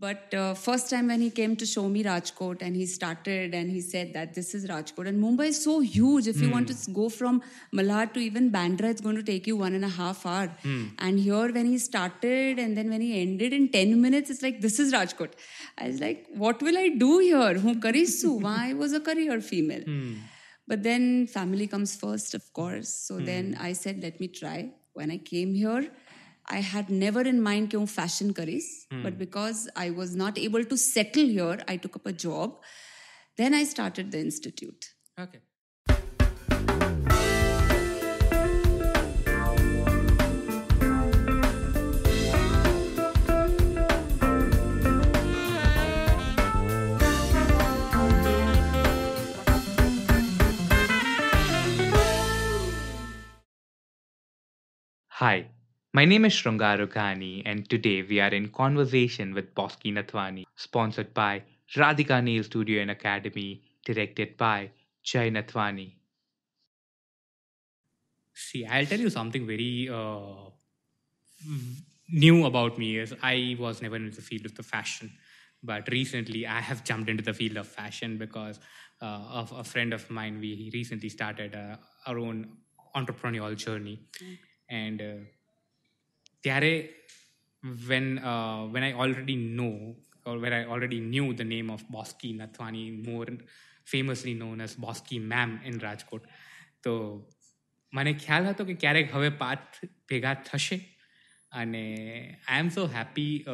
But 0.00 0.32
uh, 0.32 0.54
first 0.54 0.90
time 0.90 1.08
when 1.08 1.20
he 1.20 1.28
came 1.28 1.56
to 1.56 1.66
show 1.66 1.88
me 1.88 2.04
Rajkot 2.04 2.62
and 2.62 2.76
he 2.76 2.86
started 2.86 3.52
and 3.52 3.68
he 3.68 3.80
said 3.80 4.12
that 4.14 4.32
this 4.32 4.54
is 4.54 4.66
Rajkot 4.68 5.08
and 5.08 5.20
Mumbai 5.20 5.46
is 5.46 5.64
so 5.64 5.80
huge. 5.80 6.28
If 6.28 6.40
you 6.40 6.50
want 6.50 6.68
to 6.68 6.74
hmm. 6.74 6.92
go 6.92 7.08
from 7.08 7.42
Malad 7.74 8.12
to 8.14 8.20
even 8.20 8.52
Bandra, 8.52 8.84
it's 8.84 9.00
going 9.00 9.16
to 9.16 9.24
take 9.24 9.48
you 9.48 9.56
one 9.56 9.74
and 9.74 9.84
a 9.84 9.88
half 9.88 10.24
hour. 10.24 10.46
Hmm. 10.62 10.84
And 11.00 11.18
here 11.18 11.52
when 11.52 11.66
he 11.66 11.78
started 11.78 12.60
and 12.60 12.76
then 12.76 12.90
when 12.90 13.00
he 13.00 13.20
ended 13.20 13.52
in 13.52 13.70
10 13.70 14.00
minutes, 14.00 14.30
it's 14.30 14.40
like, 14.40 14.60
this 14.60 14.78
is 14.78 14.92
Rajkot. 14.92 15.32
I 15.78 15.88
was 15.88 16.00
like, 16.00 16.26
what 16.32 16.62
will 16.62 16.78
I 16.78 16.90
do 16.90 17.18
here? 17.18 17.54
Who 17.54 17.74
karisu? 17.74 18.40
Why 18.48 18.74
was 18.74 18.92
a 18.92 19.00
career 19.00 19.40
female? 19.40 19.82
Hmm. 19.82 20.14
But 20.68 20.84
then 20.84 21.26
family 21.26 21.66
comes 21.66 21.96
first, 21.96 22.34
of 22.34 22.52
course. 22.52 22.88
So 22.88 23.18
then 23.18 23.56
I 23.58 23.72
said, 23.72 24.00
let 24.02 24.20
me 24.20 24.28
try. 24.28 24.70
When 24.92 25.10
I 25.10 25.16
came 25.16 25.54
here, 25.54 25.90
I 26.50 26.60
had 26.60 26.88
never 26.88 27.20
in 27.20 27.42
mind 27.42 27.70
कि 27.70 27.88
fashion 27.88 28.32
karis. 28.32 28.86
Hmm. 28.90 29.02
But 29.02 29.18
because 29.18 29.68
I 29.76 29.90
was 29.90 30.16
not 30.16 30.38
able 30.38 30.64
to 30.64 30.76
settle 30.76 31.26
here, 31.26 31.58
I 31.68 31.76
took 31.76 31.96
up 31.96 32.06
a 32.06 32.12
job. 32.12 32.56
Then 33.36 33.54
I 33.54 33.64
started 33.64 34.10
the 34.10 34.20
institute. 34.20 34.86
Okay. 35.18 35.40
Hi, 55.20 55.48
my 55.92 56.04
name 56.04 56.24
is 56.24 56.32
Shrungar 56.32 56.78
Rughani, 56.78 57.42
and 57.44 57.68
today 57.68 58.02
we 58.02 58.20
are 58.20 58.28
in 58.28 58.48
conversation 58.48 59.34
with 59.34 59.54
Bosky 59.54 59.92
Nathwani, 59.92 60.44
sponsored 60.56 61.14
by 61.14 61.42
Radhika 61.76 62.22
Nail 62.22 62.42
Studio 62.44 62.82
and 62.82 62.90
Academy, 62.90 63.62
directed 63.84 64.36
by 64.36 64.70
Jay 65.02 65.30
Nathwani. 65.30 65.92
See, 68.34 68.64
I'll 68.66 68.86
tell 68.86 69.00
you 69.00 69.10
something 69.10 69.46
very 69.46 69.88
uh, 69.88 70.50
new 72.10 72.46
about 72.46 72.78
me 72.78 72.98
is 72.98 73.14
I 73.22 73.56
was 73.58 73.82
never 73.82 73.96
in 73.96 74.10
the 74.10 74.22
field 74.22 74.46
of 74.46 74.54
the 74.54 74.62
fashion, 74.62 75.10
but 75.62 75.88
recently 75.90 76.46
I 76.46 76.60
have 76.60 76.84
jumped 76.84 77.08
into 77.10 77.22
the 77.22 77.34
field 77.34 77.56
of 77.56 77.66
fashion 77.66 78.18
because 78.18 78.60
uh, 79.00 79.04
of 79.40 79.52
a 79.52 79.64
friend 79.64 79.92
of 79.92 80.08
mine. 80.10 80.38
We 80.40 80.70
recently 80.72 81.08
started 81.08 81.54
uh, 81.54 81.76
our 82.06 82.18
own 82.18 82.58
entrepreneurial 82.94 83.56
journey, 83.56 84.00
and 84.68 85.00
uh, 85.00 85.14
ત્યારે 86.42 86.94
when 87.64 88.06
uh, 88.18 88.66
when 88.72 88.82
I 88.82 88.92
already 88.92 89.36
know 89.56 89.96
or 90.26 90.32
already 90.32 90.56
I 90.56 90.64
already 90.64 91.00
knew 91.00 91.36
the 91.36 91.48
name 91.54 91.70
of 91.70 91.80
Bosky 91.94 92.30
Nathwani, 92.40 93.06
more 93.06 93.26
famously 93.94 94.34
Bosky 94.84 95.20
Ma'am 95.20 95.58
in 95.66 95.78
Rajkot, 95.78 96.20
તો 96.82 97.24
મને 97.92 98.12
ખ્યાલ 98.12 98.44
હતો 98.44 98.64
કે 98.64 98.74
ક્યારેક 98.74 99.14
હવે 99.14 99.28
path 99.28 99.58
ભેગા 100.10 100.34
થશે. 100.34 100.80
અને 101.52 101.94
I 102.48 102.58
M 102.58 102.68
so 102.68 102.86
happy 102.86 103.44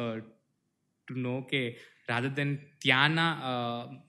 two 1.07 1.15
know 1.15 1.41
કે 1.41 1.79
રાધર 2.09 2.29
દેન 2.29 2.55
ત્યાંના 2.55 3.41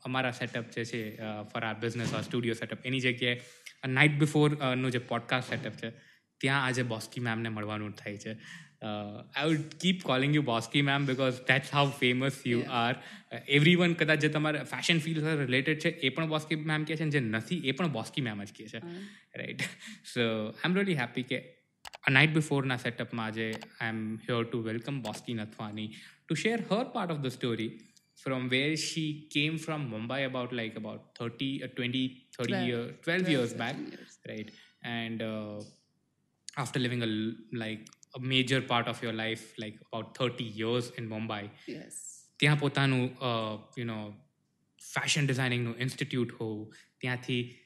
અમારા 0.05 0.31
સેટઅપ 0.31 0.71
જે 0.71 0.85
છે 0.85 1.17
for 1.17 1.63
our 1.63 1.75
business 1.75 2.15
or 2.15 2.21
studio 2.21 2.55
setup 2.55 2.87
એની 2.87 3.01
જગ્યાએ 3.01 3.41
નાઇટ 3.89 4.13
બિફોરનું 4.13 4.91
જે 4.91 4.99
પોડકાસ્ટ 4.99 5.49
સેટઅપ 5.51 5.73
છે 5.73 5.91
ત્યાં 6.41 6.65
આજે 6.65 6.83
બોસ્કી 6.83 7.21
મેમને 7.21 7.49
મળવાનું 7.49 7.93
થાય 7.93 8.17
છે. 8.17 8.37
I 9.36 9.48
would 9.48 9.62
keep 9.82 10.04
calling 10.04 10.36
you 10.36 10.42
Boski 10.42 10.82
ma'am 10.82 11.06
because 11.06 11.34
that's 11.34 11.74
how 11.74 11.92
famous 11.92 12.48
you 12.48 12.64
are 12.70 12.96
every 13.48 13.76
one 13.76 13.94
કદાચ 13.94 14.20
જે 14.20 14.30
તમારા 14.30 14.64
ફેશન 14.64 15.00
ફિલ્ડ 15.00 15.20
સાથે 15.20 15.42
રિલેટેડ 15.42 15.80
છે 15.80 15.90
એ 15.90 16.10
પણ 16.10 16.28
બોસ્કી 16.28 16.56
મેમ 16.56 16.84
કહે 16.84 16.96
છે 16.96 17.02
અને 17.02 17.12
જે 17.12 17.20
નથી 17.20 17.58
એ 17.58 17.72
પણ 17.72 17.92
બોસ્કી 17.92 18.22
મેમ 18.22 18.44
જ 18.44 18.54
કહે 18.58 18.68
છે 18.68 18.78
right 19.36 19.62
so 20.14 20.48
I 20.48 20.62
am 20.66 20.76
really 20.76 20.96
happy 20.96 21.24
કે 21.24 21.58
a 22.10 22.12
night 22.14 22.32
before 22.36 22.62
na 22.66 22.76
setup 22.84 23.12
maje 23.18 23.46
i'm 23.86 24.00
here 24.28 24.44
to 24.44 24.60
welcome 24.68 24.98
boski 25.02 25.34
nathwani 25.34 25.86
to 26.30 26.36
share 26.36 26.60
her 26.72 26.84
part 26.96 27.12
of 27.12 27.20
the 27.26 27.32
story 27.32 27.68
from 28.24 28.48
where 28.50 28.74
she 28.78 29.04
came 29.36 29.58
from 29.58 29.86
mumbai 29.94 30.20
about 30.26 30.54
like 30.54 30.76
about 30.76 31.20
30 31.20 31.50
uh, 31.62 31.70
20 31.76 32.02
30 32.38 32.50
Twelve. 32.50 32.68
year 32.68 32.84
12 33.02 33.30
years 33.30 33.54
13 33.54 33.58
back 33.58 33.78
years. 33.92 34.14
right 34.30 34.50
and 34.84 35.22
uh, 35.22 35.58
after 36.58 36.80
living 36.80 37.02
a 37.02 37.10
l- 37.12 37.36
like 37.54 37.84
a 38.16 38.22
major 38.22 38.62
part 38.62 38.88
of 38.88 39.04
your 39.04 39.14
life 39.14 39.44
like 39.58 39.76
about 39.82 40.18
30 40.18 40.44
years 40.44 40.90
in 40.98 41.10
mumbai 41.10 41.50
Yes. 41.68 41.94
ત્યાં 42.38 42.56
પોતાનું 42.56 43.18
you 43.78 43.86
know 43.86 44.14
fashion 44.94 45.26
ડિઝાઇનિંગનું 45.26 45.78
institute 45.78 46.32
હોવું 46.42 46.74
ત્યાંથી 46.98 47.58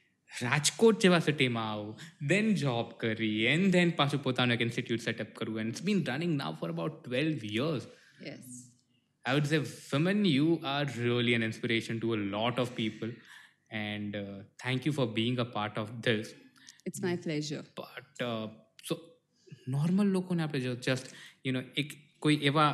રાજકોટ 0.42 1.00
જેવા 1.00 1.20
સિટીમાં 1.20 1.72
આવું 1.72 2.00
then 2.28 2.56
job 2.56 2.92
કરી 2.92 3.44
and 3.44 3.72
then 3.72 3.90
પાછું 3.90 4.24
પોતાનું 4.24 4.54
એક 4.54 4.62
ઇન્સ્ટિટ્યૂટ 4.62 5.02
સેટઅપ 5.02 5.28
કરવું 5.34 5.60
and 5.60 5.70
it's 5.70 5.82
been 5.82 6.06
running 6.06 6.38
now 6.38 6.56
for 6.56 6.70
about 6.70 7.04
twelve 7.04 7.40
years 7.44 7.88
Yes. 8.26 8.72
I 9.26 9.34
would 9.34 9.48
say, 9.48 9.60
women, 9.92 10.24
you 10.26 10.62
are 10.64 10.86
really 10.86 11.34
an 11.34 11.44
inspiration 11.44 12.00
to 12.00 12.14
a 12.14 12.18
lot 12.18 12.60
of 12.60 12.76
people. 12.76 13.12
And 13.72 14.16
uh, 14.16 14.44
thank 14.64 14.86
you 14.86 14.94
for 14.94 15.08
being 15.08 15.40
a 15.40 15.46
part 15.46 15.78
of 15.78 16.02
this. 16.02 16.34
It's 16.86 17.02
my 17.02 17.16
pleasure. 17.16 17.64
But 17.78 18.24
so 18.88 19.09
normal 19.70 20.08
લોકોને 20.08 20.44
આપણે 20.44 20.60
જો 20.60 20.76
just 20.76 21.06
you 21.46 21.54
know 21.54 21.62
એક 21.78 21.98
કોઈ 22.20 22.36
એવા 22.44 22.70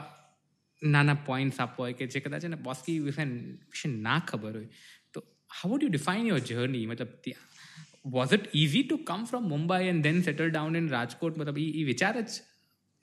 નાના 0.83 1.13
points 1.13 1.59
આપવા 1.59 1.83
હોય 1.83 1.93
કે 1.93 2.07
જે 2.07 2.19
કદાચ 2.19 2.45
એને 2.45 2.55
બોસ્કી 2.55 2.99
વિશે 2.99 3.23
વિશે 3.23 3.89
ના 3.89 4.19
ખબર 4.19 4.53
હોય 4.55 4.67
તો 5.13 5.25
how 5.49 5.71
would 5.71 5.83
you 5.83 5.89
define 5.89 6.25
your 6.25 6.39
journey 6.39 6.85
મતલબ 6.85 7.07
ત્યાં 7.07 8.11
was 8.11 8.33
it 8.33 8.47
easy 8.53 8.83
to 8.83 8.97
come 8.97 9.23
from 9.23 9.49
Mumbai 9.49 9.83
and 9.87 10.03
then 10.03 10.21
settle 10.21 10.49
down 10.49 10.75
in 10.75 10.89
Rajkot 10.89 11.37
મતલબ 11.37 11.57
એ 11.57 11.67
એ 11.81 11.83
વિચાર 11.83 12.21
જ 12.21 12.29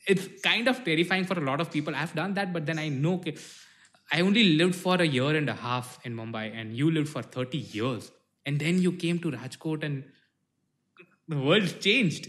it's 0.06 0.26
kind 0.42 0.68
of 0.68 0.84
terrifying 0.84 1.24
for 1.24 1.38
a 1.38 1.44
lot 1.44 1.60
of 1.60 1.70
people. 1.70 1.94
I've 1.94 2.14
done 2.14 2.34
that, 2.34 2.52
but 2.52 2.66
then 2.66 2.78
I 2.78 2.88
know 2.88 3.20
that 3.24 3.38
I 4.12 4.20
only 4.20 4.56
lived 4.56 4.74
for 4.74 4.96
a 4.96 5.04
year 5.04 5.36
and 5.36 5.48
a 5.48 5.54
half 5.54 5.98
in 6.04 6.16
Mumbai, 6.16 6.44
and 6.54 6.76
you 6.76 6.90
lived 6.90 7.08
for 7.08 7.22
30 7.22 7.58
years. 7.58 8.10
And 8.46 8.58
then 8.58 8.78
you 8.78 8.92
came 8.92 9.18
to 9.18 9.30
Rajkot, 9.30 9.84
and 9.84 10.04
the 11.28 11.36
world 11.36 11.80
changed. 11.80 12.28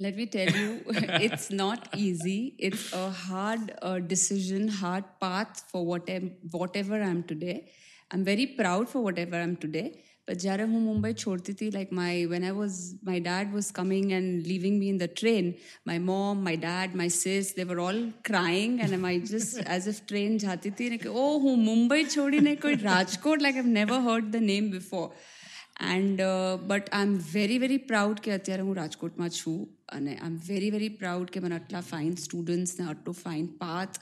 Let 0.00 0.16
me 0.16 0.26
tell 0.26 0.50
you, 0.50 0.82
it's 1.26 1.50
not 1.52 1.88
easy. 1.96 2.56
It's 2.58 2.92
a 2.92 3.10
hard 3.10 3.76
uh, 3.80 4.00
decision, 4.00 4.66
hard 4.66 5.04
path 5.20 5.62
for 5.70 5.86
whatever, 5.86 6.30
whatever 6.50 7.00
I'm 7.00 7.22
today. 7.22 7.70
I'm 8.10 8.24
very 8.24 8.46
proud 8.46 8.88
for 8.88 9.02
whatever 9.02 9.36
I'm 9.36 9.56
today. 9.56 9.86
But 10.28 10.38
જ્યારે 10.42 10.64
હું 10.72 10.82
મુંબઈ 10.88 11.10
છોડતી 11.22 11.52
હતી 11.54 11.66
like 11.76 11.90
my 11.98 12.12
when 12.32 12.44
I 12.50 12.52
was 12.60 12.74
my 13.08 13.16
dad 13.26 13.46
was 13.56 13.66
coming 13.78 14.06
and 14.18 14.46
leaving 14.50 14.76
me 14.82 14.86
in 14.92 14.98
the 15.02 15.08
train, 15.20 15.46
my 15.90 15.98
mom, 16.10 16.42
my 16.48 16.56
dad, 16.66 16.94
my 17.00 17.08
sis, 17.20 17.52
they 17.58 17.66
were 17.70 17.78
all 17.86 18.00
crying 18.28 18.74
and 18.84 19.06
I 19.10 19.14
just 19.32 19.54
as 19.76 19.86
if 19.92 19.98
train 20.12 20.32
જાતી 20.44 20.74
હતી 20.74 20.90
ને 20.94 20.98
કે 21.04 21.12
oh 21.24 21.34
હું 21.44 21.54
મુંબઈ 21.68 22.02
છોડીને 22.16 22.54
કોઈ 22.64 22.80
Rajkot 22.88 23.46
like 23.46 23.58
I've 23.62 23.74
never 23.80 24.00
heard 24.08 24.28
the 24.38 24.44
name 24.52 24.68
before. 24.78 25.08
And 25.94 26.20
but 26.70 26.88
I 26.92 27.06
am 27.06 27.14
very 27.32 27.58
very 27.62 27.78
proud 27.90 28.20
કે 28.24 28.30
અત્યારે 28.38 28.66
હું 28.66 28.76
રાજકોટમાં 28.80 29.30
છું 29.38 29.56
અને 29.88 30.12
I 30.16 30.26
am 30.26 30.36
very 30.48 30.70
very 30.70 30.92
proud 31.02 31.34
કે 31.34 31.40
મને 31.40 31.58
આટલા 31.58 31.84
ફાઇન 31.90 32.14
સ્ટુડન્ટ્સને 32.24 32.86
આટલું 32.86 33.18
ફાઇન 33.24 33.46
પાથ 33.62 34.00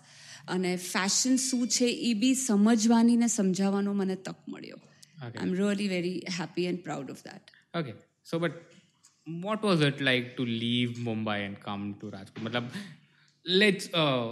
અને 0.48 0.72
ફેશન 0.76 1.36
શું 1.48 1.66
છે 1.76 1.90
એ 2.10 2.14
બી 2.22 2.34
સમજવાની 2.44 3.16
ને 3.16 3.28
સમજાવવાનો 3.38 3.94
મને 3.94 4.16
તક 4.28 4.54
મળ્યો 4.54 4.80
Okay. 5.26 5.38
I 5.40 5.48
am 5.48 5.52
really 5.54 5.88
very 5.88 6.14
happy 6.38 6.68
and 6.70 6.80
proud 6.86 7.10
of 7.10 7.24
that 7.24 7.52
Okay, 7.80 7.94
so 8.30 8.38
but 8.44 8.54
what 9.44 9.62
was 9.68 9.80
it 9.88 10.00
like 10.08 10.26
to 10.38 10.44
leave 10.62 10.96
Mumbai 11.08 11.36
and 11.48 11.58
come 11.66 11.84
to 12.00 12.10
Rajkot? 12.14 12.40
Matlab, 12.46 12.66
let's 13.46 13.86
uh, 13.94 14.26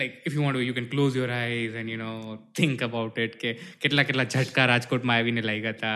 like 0.00 0.14
if 0.26 0.32
you 0.34 0.42
want 0.42 0.56
to, 0.56 0.62
you 0.68 0.74
can 0.76 0.88
close 0.92 1.14
your 1.14 1.30
eyes 1.30 1.74
and 1.80 1.88
you 1.88 1.96
know 1.96 2.38
think 2.58 2.80
about 2.86 3.18
it. 3.24 3.34
કે 3.42 3.50
કેટલા 3.82 4.02
કેટલા 4.08 4.24
ઝટકા 4.34 4.62
રાજકોટમાં 4.70 5.14
આવીને 5.18 5.42
લાગ્યા 5.50 5.72
હતા 5.76 5.92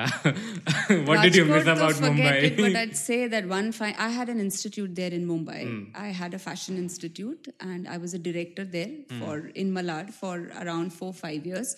what 1.09 1.19
did 1.25 1.35
you 1.39 1.45
miss 1.49 1.65
Rajkot, 1.69 1.73
about 1.75 1.95
though, 2.03 2.11
forget 2.11 2.37
Mumbai? 2.37 2.47
It, 2.49 2.57
but 2.65 2.77
I'd 2.83 2.97
say 3.09 3.19
that 3.35 3.49
one 3.57 3.69
fine. 3.79 3.97
I 4.07 4.11
had 4.19 4.29
an 4.35 4.41
institute 4.47 4.93
there 5.01 5.15
in 5.19 5.25
Mumbai. 5.33 5.61
I 6.07 6.11
had 6.21 6.35
a 6.39 6.43
fashion 6.47 6.77
institute, 6.85 7.47
and 7.71 7.83
I 7.95 7.99
was 8.05 8.15
a 8.21 8.23
director 8.29 8.67
there 8.77 8.93
for 9.21 9.35
in 9.63 9.71
Malad 9.79 10.09
for 10.21 10.35
around 10.65 10.97
four 11.01 11.13
five 11.25 11.45
years. 11.53 11.71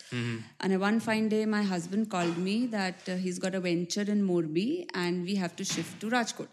And 0.64 0.70
uh, 0.76 0.80
one 0.88 0.98
fine 1.08 1.28
day, 1.36 1.44
my 1.58 1.64
husband 1.74 2.10
called 2.16 2.38
me 2.48 2.56
that 2.78 3.00
uh, 3.08 3.20
he's 3.26 3.40
got 3.46 3.54
a 3.60 3.64
venture 3.72 4.08
in 4.16 4.22
Morbi, 4.32 4.70
and 5.04 5.24
we 5.30 5.36
have 5.44 5.54
to 5.62 5.66
shift 5.74 5.96
to 6.04 6.08
Rajkot. 6.18 6.52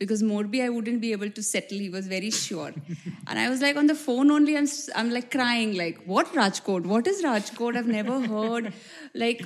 because 0.00 0.22
Morbi, 0.22 0.62
I 0.62 0.70
wouldn't 0.70 1.00
be 1.00 1.12
able 1.12 1.30
to 1.30 1.42
settle. 1.42 1.78
He 1.78 1.90
was 1.90 2.06
very 2.06 2.30
sure. 2.30 2.72
and 3.28 3.38
I 3.38 3.48
was 3.50 3.60
like, 3.60 3.76
on 3.76 3.86
the 3.86 3.94
phone 3.94 4.30
only, 4.30 4.56
I'm, 4.56 4.68
I'm 4.96 5.10
like 5.10 5.30
crying, 5.30 5.76
like, 5.76 5.98
what 6.06 6.32
Rajkot? 6.34 6.86
What 6.86 7.06
is 7.06 7.22
Rajkot? 7.22 7.76
I've 7.76 7.86
never 7.86 8.18
heard. 8.34 8.72
like, 9.14 9.42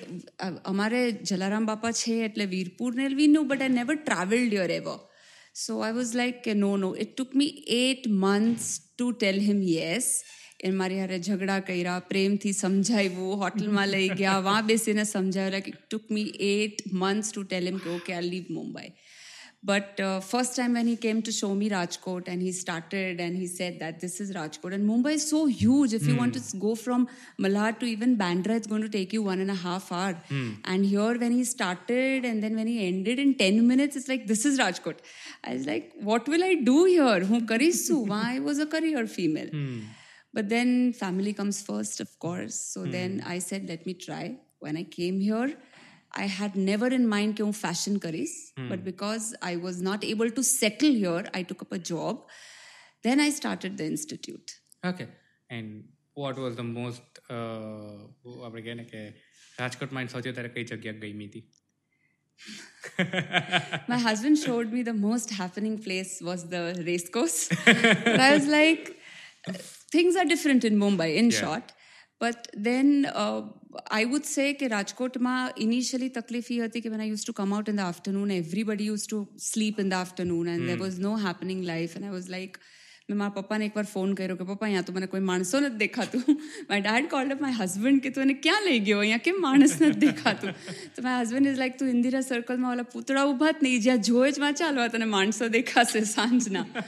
Amare 0.65 1.03
Jalaram 1.31 1.67
Bapa 1.67 1.93
Che 2.01 2.25
at 2.25 2.37
Virpur, 2.37 2.95
we 3.17 3.27
knew, 3.27 3.45
but 3.45 3.61
I 3.61 3.69
never 3.69 3.97
traveled 3.97 4.53
here 4.53 4.69
ever. 4.71 4.99
So 5.53 5.81
I 5.83 5.91
was 5.93 6.15
like, 6.15 6.47
no, 6.47 6.77
no. 6.77 6.95
It 6.95 7.17
took 7.17 7.35
me 7.35 7.65
eight 7.67 8.09
months 8.09 8.81
to 8.99 9.13
tell 9.15 9.35
him 9.35 9.61
yes. 9.63 10.23
એ 10.67 10.71
મારી 10.81 10.99
હારે 11.01 11.17
ઝઘડા 11.27 11.57
કર્યા 11.69 11.95
પ્રેમથી 12.11 12.53
સમજાવ્યું 12.61 13.41
હોટલમાં 13.41 13.89
લઈ 13.95 14.07
ગયા 14.21 14.37
વાં 14.47 14.69
બેસીને 14.69 15.05
સમજાવ્યું 15.11 15.53
like 15.55 15.69
it 15.73 15.81
took 15.89 16.05
me 16.17 16.23
eight 16.47 16.79
months 17.01 17.33
to 17.33 17.43
tell 17.49 17.67
એમ 17.71 17.81
કે 17.85 17.91
ઓકે 17.97 18.15
આ 18.19 18.23
leave 18.29 18.47
Mumbai 18.59 18.89
but 19.67 19.99
uh, 19.99 20.21
first 20.21 20.57
time 20.57 20.75
when 20.75 20.87
he 20.87 20.95
came 20.95 21.23
to 21.23 21.33
show 21.33 21.55
me 21.55 21.71
Rajkot 21.71 22.29
and 22.29 22.43
he 22.43 22.53
started 22.53 23.19
and 23.19 23.35
he 23.35 23.47
said 23.47 23.79
that 23.81 23.99
this 23.99 24.21
is 24.21 24.33
Rajkot 24.35 24.75
and 24.75 24.87
Mumbai 24.87 25.13
is 25.13 25.31
so 25.31 25.47
huge. 25.47 25.95
If 25.95 26.07
you 26.07 26.17
want 26.17 26.35
to 26.35 26.41
hmm. 26.41 26.59
go 26.59 26.75
from 26.75 27.09
Malad 27.41 27.79
to 27.81 27.87
even 27.87 28.19
Bandra, 28.19 28.57
it's 28.57 28.67
going 28.67 28.83
to 28.83 28.91
take 28.91 29.15
you 29.15 29.23
one 29.23 29.41
and 29.41 29.51
a 29.51 29.55
half 29.55 29.91
hour. 29.91 30.13
Hmm. 30.29 30.53
And 30.67 30.85
here 30.85 31.19
when 31.19 31.33
he 31.33 31.45
started 31.45 32.27
and 32.27 32.43
then 32.43 32.57
when 32.57 32.67
he 32.67 32.87
ended 32.87 33.19
in 33.19 33.37
10 33.37 33.67
minutes, 33.67 33.97
it's 33.97 34.07
like, 34.07 34.27
this 34.27 34.45
is 34.45 34.59
Rajkot. 34.59 34.99
I 35.43 35.55
was 35.55 35.67
like, 35.67 35.93
what 35.99 36.29
will 36.29 36.45
I 36.45 36.57
do 36.57 36.85
here? 36.85 37.21
Who 37.21 37.41
karisu? 37.41 38.11
I 38.25 38.41
was 38.41 38.59
a 38.59 38.67
career 38.67 39.07
female. 39.07 39.49
Hmm. 39.49 39.81
But 40.35 40.51
then 40.51 40.93
family 40.93 41.33
comes 41.33 41.63
first, 41.63 42.01
of 42.01 42.19
course. 42.19 42.57
So 42.57 42.85
then 42.85 43.23
I 43.25 43.39
said, 43.39 43.67
let 43.69 43.87
me 43.87 43.95
try. 43.95 44.37
When 44.59 44.77
I 44.77 44.83
came 44.83 45.21
here, 45.21 45.57
I 46.24 46.28
had 46.40 46.54
never 46.70 46.88
in 47.00 47.06
mind 47.14 47.32
कि 47.38 47.44
હું 47.48 47.54
fashion 47.66 47.96
કરીશ 48.06 48.38
but 48.72 48.82
because 48.90 49.26
I 49.52 49.54
was 49.66 49.78
not 49.90 50.02
able 50.14 50.32
to 50.40 50.44
settle 50.56 50.96
here 51.04 51.24
I 51.40 51.44
took 51.52 51.62
up 51.66 51.74
a 51.80 51.82
job 51.92 52.16
then 53.08 53.20
I 53.28 53.30
started 53.40 53.74
the 53.82 53.88
institute 53.94 54.50
okay 54.92 55.06
and 55.58 55.72
what 56.22 56.38
was 56.44 56.56
the 56.60 56.68
most 56.80 57.22
આપણે 58.48 58.62
કહે 58.68 58.76
ને 58.82 58.86
કે 58.92 59.02
રાજકોટમાં 59.62 60.12
સૌથી 60.16 60.32
વધારે 60.34 60.52
કઈ 60.58 60.66
જગ્યા 60.72 61.00
ગમી 61.06 61.30
હતી 61.32 61.44
my 63.88 63.98
husband 64.08 64.38
showed 64.46 64.72
me 64.76 64.82
the 64.92 64.94
most 65.08 65.30
happening 65.42 65.76
place 65.88 66.12
was 66.30 66.42
the 66.54 66.62
race 66.90 67.08
course 67.16 67.40
but 67.66 68.20
I 68.28 68.30
was 68.38 68.48
like 68.48 68.84
things 69.96 70.16
are 70.22 70.26
different 70.34 70.64
in 70.70 70.76
Mumbai 70.84 71.10
in 71.22 71.30
Yeah. 71.32 71.42
short 71.42 71.68
but 72.24 72.40
then 72.68 72.88
uh, 73.24 73.42
I 73.91 74.05
would 74.05 74.25
say 74.25 74.53
that 74.53 74.71
Rajkotma 74.71 75.57
initially 75.57 76.11
taklif 76.11 76.49
hati 76.63 76.81
ki 76.81 76.89
when 76.89 77.01
I 77.01 77.05
used 77.05 77.27
to 77.27 77.33
come 77.33 77.53
out 77.53 77.69
in 77.69 77.77
the 77.77 77.83
afternoon, 77.83 78.31
everybody 78.31 78.85
used 78.85 79.11
to 79.11 79.29
sleep 79.37 79.79
in 79.79 79.89
the 79.89 79.97
afternoon 79.97 80.49
and 80.49 80.69
there 80.69 80.77
hmm. 80.77 80.83
was 80.83 80.99
no 80.99 81.17
happening 81.17 81.63
life. 81.63 81.97
And 81.97 82.05
I 82.05 82.11
was 82.11 82.29
like, 82.29 82.59
મેં 83.10 83.18
મારા 83.18 83.36
પપ્પાને 83.38 83.64
એકવાર 83.66 83.86
phone 83.88 84.12
કર્યો 84.14 84.36
કે 84.36 84.46
પપ્પા 84.46 84.66
અહીંયા 84.66 84.88
તો 84.88 84.94
મને 84.94 85.08
કોઈ 85.08 85.24
માણસો 85.24 85.60
નથી 85.60 85.80
દેખાતું 85.80 86.26
my 86.70 86.82
dad 86.82 87.08
called 87.14 87.36
up 87.36 87.42
my 87.46 87.58
husband 87.58 88.02
કે 88.04 88.12
તું 88.16 88.26
એને 88.26 88.36
ક્યાં 88.40 88.68
લઈ 88.68 88.82
ગયો 88.82 89.00
અહીંયા 89.00 89.24
કેમ 89.28 89.40
માણસ 89.46 89.74
નથી 89.78 90.02
દેખાતું 90.04 90.60
તો 90.96 91.06
માય 91.06 91.22
હસબન્ડ 91.22 91.52
ઇઝ 91.52 91.62
લાઈક 91.62 91.80
તું 91.80 91.92
ઇન્દિરા 91.94 92.24
સર્કલમાં 92.24 92.72
ઓલા 92.72 92.88
પૂતળા 92.92 93.26
ઊભા 93.30 93.54
જ 93.54 93.66
નહીં 93.66 93.86
જ્યાં 93.86 94.04
જોઈ 94.04 94.32
જ 94.32 94.44
માં 94.46 94.60
ચાલો 94.60 94.88
તને 94.88 95.08
માણસો 95.08 95.50
દેખાશે 95.50 96.04
સાંજના 96.12 96.84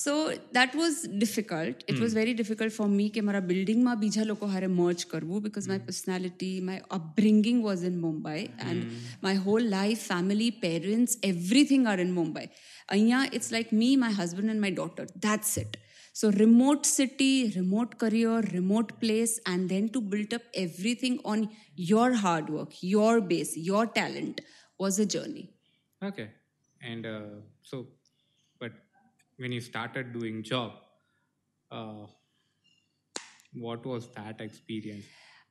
so 0.00 0.16
that 0.52 0.76
was 0.76 0.98
difficult 1.14 1.86
it 1.86 2.02
was 2.02 2.18
very 2.20 2.36
difficult 2.36 2.76
for 2.78 2.90
me 2.90 3.08
કે 3.16 3.24
મારા 3.30 3.44
બિલ્ડિંગમાં 3.44 4.02
બીજા 4.04 4.28
લોકો 4.28 4.50
હારે 4.52 4.70
મર્જ 4.70 5.06
કરવું 5.06 5.46
because 5.46 5.70
my 5.72 5.86
personality 5.88 6.52
my 6.62 6.84
upbringing 6.90 7.64
was 7.64 7.88
in 7.90 7.98
Mumbai 7.98 8.44
and 8.66 9.00
my 9.22 9.46
whole 9.48 9.72
life 9.72 10.04
family 10.06 10.52
parents 10.60 11.18
everything 11.24 11.88
are 11.88 11.98
in 12.06 12.14
Mumbai 12.20 12.46
અહીંયા 12.88 13.26
it's 13.32 13.50
like 13.50 13.70
me 13.74 13.94
my 13.96 14.16
husband 14.16 14.52
and 14.52 14.62
my 14.62 14.74
daughter 14.74 15.06
that's 15.20 15.52
it 15.55 15.55
So 16.17 16.31
remote 16.31 16.83
city, 16.87 17.53
remote 17.55 17.99
career, 17.99 18.39
remote 18.51 18.99
place, 18.99 19.39
and 19.45 19.69
then 19.69 19.89
to 19.89 20.01
build 20.01 20.33
up 20.33 20.41
everything 20.55 21.19
on 21.23 21.49
your 21.75 22.11
hard 22.11 22.49
work, 22.49 22.71
your 22.81 23.21
base, 23.21 23.55
your 23.55 23.85
talent 23.85 24.41
was 24.79 24.97
a 24.97 25.05
journey. 25.05 25.51
Okay. 26.01 26.31
And 26.81 27.05
uh, 27.05 27.19
so, 27.61 27.89
but 28.59 28.71
when 29.37 29.51
you 29.51 29.61
started 29.61 30.11
doing 30.11 30.41
job, 30.41 30.71
uh, 31.69 32.07
what 33.53 33.85
was 33.85 34.07
that 34.15 34.41
experience? 34.41 35.05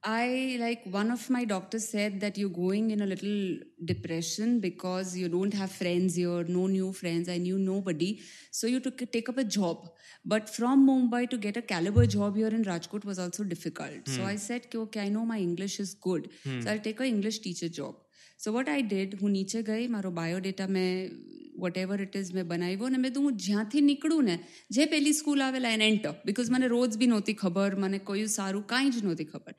I 0.09 0.57
like 0.61 0.85
one 0.85 1.11
of 1.11 1.29
my 1.29 1.45
doctors 1.45 1.89
said 1.89 2.21
that 2.21 2.39
you're 2.39 2.49
going 2.49 2.93
in 2.93 3.01
a 3.01 3.07
little 3.07 3.59
depression 3.85 4.61
because 4.61 5.17
you 5.17 5.29
don't 5.29 5.53
have 5.53 5.73
friends 5.73 6.15
here, 6.15 6.45
no 6.45 6.69
new 6.69 6.93
friends. 6.93 7.29
I 7.29 7.39
knew 7.39 7.59
nobody, 7.59 8.21
so 8.53 8.69
you 8.69 8.79
took 8.79 9.03
take 9.11 9.29
up 9.29 9.37
a 9.37 9.43
job. 9.43 9.89
But 10.25 10.49
from 10.49 10.87
Mumbai 10.89 11.29
to 11.31 11.37
get 11.37 11.57
a 11.57 11.63
caliber 11.63 12.07
job 12.07 12.37
here 12.37 12.47
in 12.47 12.65
Rajkot 12.65 13.05
was 13.05 13.19
also 13.19 13.43
difficult. 13.43 14.07
So 14.07 14.21
hmm. 14.21 14.29
I 14.29 14.37
said, 14.37 14.69
okay, 14.73 15.01
I 15.01 15.09
know 15.09 15.27
my 15.27 15.39
English 15.39 15.81
is 15.81 15.95
good, 15.95 16.31
hmm. 16.45 16.61
so 16.61 16.71
I'll 16.71 16.79
take 16.79 17.01
a 17.01 17.05
English 17.05 17.41
teacher 17.41 17.69
job. 17.69 17.97
So 18.41 18.53
what 18.53 18.69
I 18.69 18.87
did 18.91 19.17
હું 19.23 19.33
નીચે 19.33 19.59
ગઈ 19.71 19.89
મારો 19.89 20.11
biodata 20.19 20.69
મેં 20.77 21.19
vote 21.63 21.79
ever 21.83 21.99
it 22.05 22.17
is 22.21 22.31
મેં 22.37 22.49
બનાવ્યો 22.49 22.89
અને 22.91 22.99
મેં 23.05 23.13
તો 23.13 23.21
હું 23.27 23.37
જ્યાંથી 23.45 23.83
નીકળું 23.89 24.27
ને 24.31 24.37
જે 24.71 24.87
પહેલી 24.93 25.15
સ્કૂલ 25.21 25.45
આવેલા 25.45 25.73
એન 25.77 25.85
એન્ટર 25.89 26.13
બિકોઝ 26.29 26.51
મને 26.55 26.69
રોજ 26.75 26.99
બી 27.03 27.11
નહોતી 27.13 27.37
ખબર 27.43 27.77
મને 27.85 28.01
કયું 28.11 28.33
સારું 28.37 28.65
કાંઈ 28.73 28.95
જ 28.97 29.05
નહોતી 29.07 29.29
ખબર. 29.33 29.55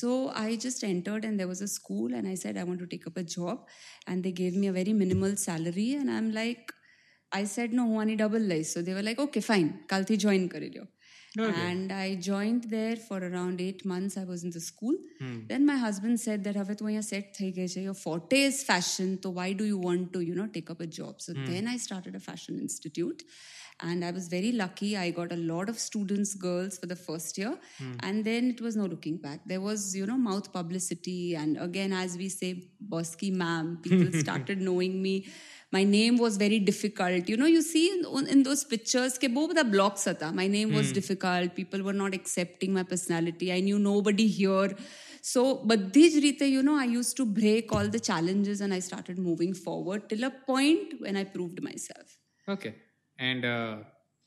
So 0.00 0.10
I 0.42 0.56
just 0.64 0.88
entered 0.92 1.28
and 1.30 1.42
there 1.42 1.50
was 1.52 1.64
a 1.68 1.70
school 1.76 2.16
and 2.20 2.30
I 2.32 2.42
said 2.44 2.60
I 2.62 2.70
want 2.70 2.82
to 2.82 2.90
take 2.92 3.06
up 3.12 3.18
a 3.22 3.26
job 3.34 3.58
and 4.14 4.28
they 4.28 4.32
gave 4.40 4.58
me 4.62 4.72
a 4.72 4.76
very 4.78 4.96
minimal 5.02 5.36
salary 5.46 5.90
and 6.00 6.14
I 6.14 6.24
am 6.24 6.32
like 6.38 6.74
I 7.32 7.52
said 7.56 7.78
no 7.78 7.86
હું 7.90 8.00
આની 8.02 8.18
double 8.22 8.48
લઈશ. 8.52 8.72
So 8.74 8.82
they 8.88 8.96
were 8.96 9.04
like 9.08 9.24
okay 9.26 9.40
fine 9.50 9.68
કાલથી 9.92 10.20
join 10.24 10.48
કરી 10.54 10.72
લ્યો. 10.76 10.88
and 11.67 11.91
I 11.91 12.15
joined 12.15 12.63
there 12.75 12.95
for 12.95 13.17
around 13.19 13.59
eight 13.61 13.85
months. 13.85 14.17
I 14.17 14.23
was 14.23 14.43
in 14.43 14.51
the 14.51 14.59
school. 14.59 14.95
Then 15.51 15.65
my 15.65 15.75
husband 15.85 16.19
said 16.19 16.43
that 16.47 16.55
હવે 16.61 16.75
તું 16.79 16.87
અહીંયા 16.89 17.03
set 17.13 17.27
થઈ 17.39 17.51
ગઈ 17.57 17.67
છે 17.73 17.83
your 17.87 17.97
forte 18.05 18.37
is 18.49 18.57
fashion 18.71 19.11
so 19.25 19.29
why 19.39 19.49
do 19.61 19.65
you 19.71 19.77
want 19.89 20.07
to 20.15 20.21
you 20.29 20.35
know 20.39 20.47
take 20.57 20.71
up 20.75 20.81
a 20.87 20.91
job 20.99 21.15
so 21.27 21.33
then 21.51 21.67
I 21.75 21.77
started 21.87 22.15
a 22.21 22.23
fashion 22.29 22.55
institute 22.67 23.21
and 23.87 24.03
I 24.09 24.11
was 24.17 24.25
very 24.35 24.51
lucky 24.61 24.89
I 24.97 25.11
got 25.19 25.31
a 25.31 25.41
lot 25.51 25.67
of 25.73 25.77
students 25.87 26.31
girls 26.45 26.73
for 26.81 26.87
the 26.93 26.99
first 27.07 27.33
year 27.41 27.51
and 28.07 28.25
then 28.29 28.43
it 28.53 28.61
was 28.67 28.75
no 28.81 28.85
looking 28.93 29.17
back 29.25 29.41
there 29.51 29.63
was 29.69 29.81
you 29.99 30.07
know 30.11 30.17
mouth 30.29 30.47
publicity 30.59 31.19
and 31.41 31.61
again 31.67 31.93
as 32.03 32.17
we 32.23 32.29
say 32.39 32.49
Bosky 32.93 33.29
ma'am 33.43 33.67
people 33.85 34.11
started 34.25 34.59
knowing 34.69 34.95
me 35.07 35.15
my 35.72 35.84
name 35.84 36.18
was 36.18 36.36
very 36.36 36.58
difficult. 36.58 37.28
You 37.28 37.36
know 37.36 37.46
you 37.46 37.62
see 37.62 37.84
in, 37.90 38.26
in 38.26 38.42
those 38.42 38.64
pictures 38.64 39.18
ke 39.18 39.32
bo 39.36 39.46
the 39.60 39.64
blocks 39.64 40.04
hata. 40.04 40.32
My 40.40 40.46
name 40.46 40.74
was 40.74 40.88
hmm. 40.88 40.98
difficult. 41.00 41.54
People 41.54 41.82
were 41.82 41.98
not 42.00 42.14
accepting 42.14 42.74
my 42.74 42.82
personality. 42.82 43.52
I 43.52 43.60
knew 43.60 43.78
nobody 43.78 44.26
here. 44.26 44.74
So 45.22 45.46
but 45.72 45.92
j 45.94 46.04
rite 46.26 46.44
you 46.52 46.62
know 46.68 46.76
i 46.82 46.84
used 46.92 47.16
to 47.22 47.24
break 47.40 47.72
all 47.78 47.88
the 47.96 48.00
challenges 48.10 48.60
and 48.66 48.74
i 48.76 48.80
started 48.90 49.18
moving 49.30 49.52
forward 49.54 50.08
till 50.12 50.24
a 50.28 50.30
point 50.52 51.00
when 51.06 51.16
i 51.16 51.24
proved 51.38 51.62
myself. 51.70 52.18
Okay. 52.56 52.74
And 53.30 53.44
uh 53.44 53.76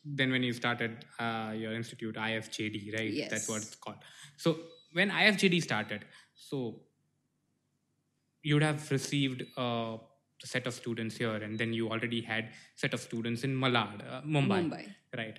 then 0.06 0.32
when 0.32 0.44
you 0.44 0.54
started 0.54 1.04
uh, 1.20 1.52
your 1.56 1.74
institute 1.74 2.16
IFJD, 2.16 2.94
right? 2.94 3.12
Yes. 3.12 3.32
That's 3.32 3.50
what 3.50 3.64
it's 3.64 3.76
called. 3.76 3.98
So 4.38 4.58
when 4.94 5.10
IFJD 5.10 5.64
started, 5.64 6.06
so 6.36 6.82
you'd 8.44 8.62
have 8.62 8.90
received 8.92 9.44
uh, 9.58 9.98
set 10.45 10.67
of 10.67 10.75
students 10.75 11.17
here, 11.17 11.37
and 11.47 11.59
then 11.59 11.73
you 11.73 11.89
already 11.91 12.21
had 12.23 12.45
set 12.77 12.95
of 12.95 13.01
students 13.01 13.43
in 13.45 13.55
Malad, 13.65 13.99
uh, 14.09 14.21
Mumbai, 14.37 14.61
Mumbai. 14.63 14.85
right? 15.17 15.39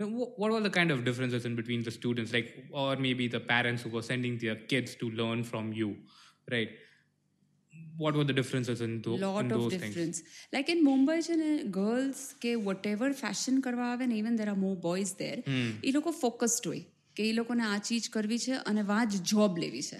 Now, 0.00 0.08
wh- 0.08 0.38
What 0.38 0.50
were 0.52 0.60
the 0.60 0.70
kind 0.70 0.90
of 0.90 1.04
differences 1.04 1.44
in 1.44 1.54
between 1.56 1.82
the 1.82 1.90
students, 1.90 2.32
like, 2.32 2.48
or 2.72 2.96
maybe 2.96 3.26
the 3.28 3.40
parents 3.54 3.82
who 3.82 3.90
were 3.90 4.02
sending 4.02 4.36
their 4.38 4.56
kids 4.72 4.94
to 4.96 5.08
learn 5.22 5.44
from 5.44 5.72
you, 5.72 5.90
right? 6.50 6.72
What 7.96 8.14
were 8.14 8.24
the 8.24 8.32
differences 8.32 8.80
in, 8.80 8.92
tho- 9.02 9.16
lot 9.16 9.44
in 9.44 9.52
of 9.52 9.60
those 9.60 9.72
things? 9.74 9.94
difference 9.94 10.18
like 10.52 10.68
in 10.74 10.80
mumbai 10.88 11.16
છે 11.26 11.36
ને 11.42 11.50
girls 11.76 12.20
કે 12.42 12.52
whatever 12.68 13.08
fashion 13.22 13.56
કરવા 13.62 13.86
આવે 13.92 14.06
ને 14.06 14.16
even 14.22 14.36
there 14.40 14.50
are 14.52 14.60
more 14.66 14.76
boys 14.88 15.12
there 15.22 15.40
એ 15.88 15.92
લોકો 15.96 16.10
focused 16.22 16.66
હોય 16.70 16.82
કે 17.18 17.26
એ 17.30 17.32
લોકોને 17.38 17.64
આ 17.70 17.78
ચીજ 17.88 18.08
કરવી 18.16 18.38
છે 18.46 18.54
અને 18.72 18.82
વા 18.92 19.00
જ 19.12 19.22
જોબ 19.32 19.58
લેવી 19.64 19.82
છે 19.90 19.98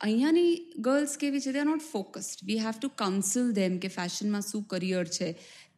અહીંયાની 0.00 0.52
ગર્લ્સ 0.84 1.16
કેવી 1.16 1.40
છે 1.40 1.52
they 1.52 1.60
are 1.60 1.68
not 1.68 1.82
focused 1.86 2.44
we 2.50 2.60
have 2.66 2.76
to 2.76 2.88
counsel 3.00 3.48
them 3.56 3.74
કે 3.78 3.88
ફેશનમાં 3.96 4.44
શું 4.50 4.62
કરિયર 4.68 5.02
છે. 5.16 5.26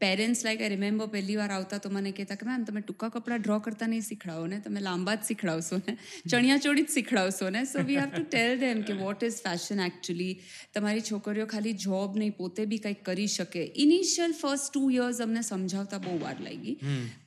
પેરેન્ટ્સ 0.03 0.41
લાઈક 0.45 0.61
આઈ 0.63 0.71
રિમેમ્બર 0.73 1.07
પહેલી 1.07 1.39
વાર 1.41 1.49
આવતા 1.51 1.79
તો 1.79 1.91
મને 1.91 2.13
કહેતા 2.19 2.37
કે 2.39 2.47
મેમ 2.47 2.67
તમે 2.69 2.83
ટૂંકા 2.83 3.09
કપડાં 3.17 3.43
ડ્રો 3.43 3.57
કરતા 3.65 3.89
નહીં 3.93 4.05
શીખડાવો 4.09 4.45
ને 4.53 4.59
તમે 4.67 4.83
લાંબા 4.85 5.15
જ 5.15 5.29
શીખડાવશો 5.31 5.79
ને 5.81 5.95
ચણિયાચોળી 6.33 6.85
જ 6.85 6.95
શીખડાવશો 6.97 7.51
ને. 7.51 7.63
So 7.73 7.85
we 7.89 7.99
have 8.03 8.13
to 8.15 8.23
tell 8.35 8.55
them 8.63 8.85
કે 8.91 8.97
વોટ 9.01 9.25
ઇઝ 9.29 9.41
ફેશન 9.47 9.83
એકચ્યુઅલી 9.87 10.37
તમારી 10.77 11.05
છોકરીઓ 11.11 11.49
ખાલી 11.55 11.75
જોબ 11.87 12.21
નહીં 12.23 12.37
પોતે 12.39 12.63
બી 12.75 12.81
કંઈક 12.87 13.03
કરી 13.11 13.29
શકે. 13.37 13.67
ઇનિશિયલ 13.87 14.37
ફર્સ્ટ 14.43 14.73
ટુ 14.73 14.85
યર્સ 14.99 15.23
અમને 15.27 15.45
સમજાવતા 15.51 16.03
બહુ 16.07 16.17
વાર 16.25 16.37
લાગી. 16.47 16.77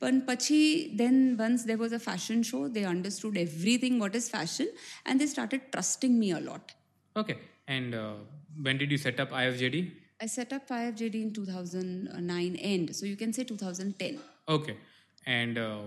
પણ 0.00 0.24
પછી 0.30 0.72
then 1.02 1.20
once 1.42 1.68
they 1.72 1.78
was 1.84 1.98
a 2.00 2.02
fashion 2.08 2.48
show 2.52 2.64
they 2.78 2.88
understood 2.94 3.44
everything 3.44 4.02
what 4.04 4.20
is 4.22 4.32
fashion 4.32 4.74
and 5.06 5.26
they 5.26 5.30
started 5.34 5.70
trusting 5.70 6.18
me 6.24 6.34
a 6.40 6.42
lot 6.50 6.75
Okay. 7.15 7.37
And 7.67 7.95
uh, 7.95 8.13
when 8.61 8.77
did 8.77 8.91
you 8.91 8.97
set 8.97 9.19
up 9.19 9.31
IFJD? 9.31 9.91
I 10.21 10.25
set 10.27 10.53
up 10.53 10.67
IFJD 10.67 11.15
in 11.15 11.33
2009 11.33 12.55
end, 12.57 12.95
so 12.95 13.05
you 13.05 13.15
can 13.15 13.33
say 13.33 13.43
2010. 13.43 14.19
Okay. 14.47 14.77
And 15.25 15.57
uh, 15.57 15.79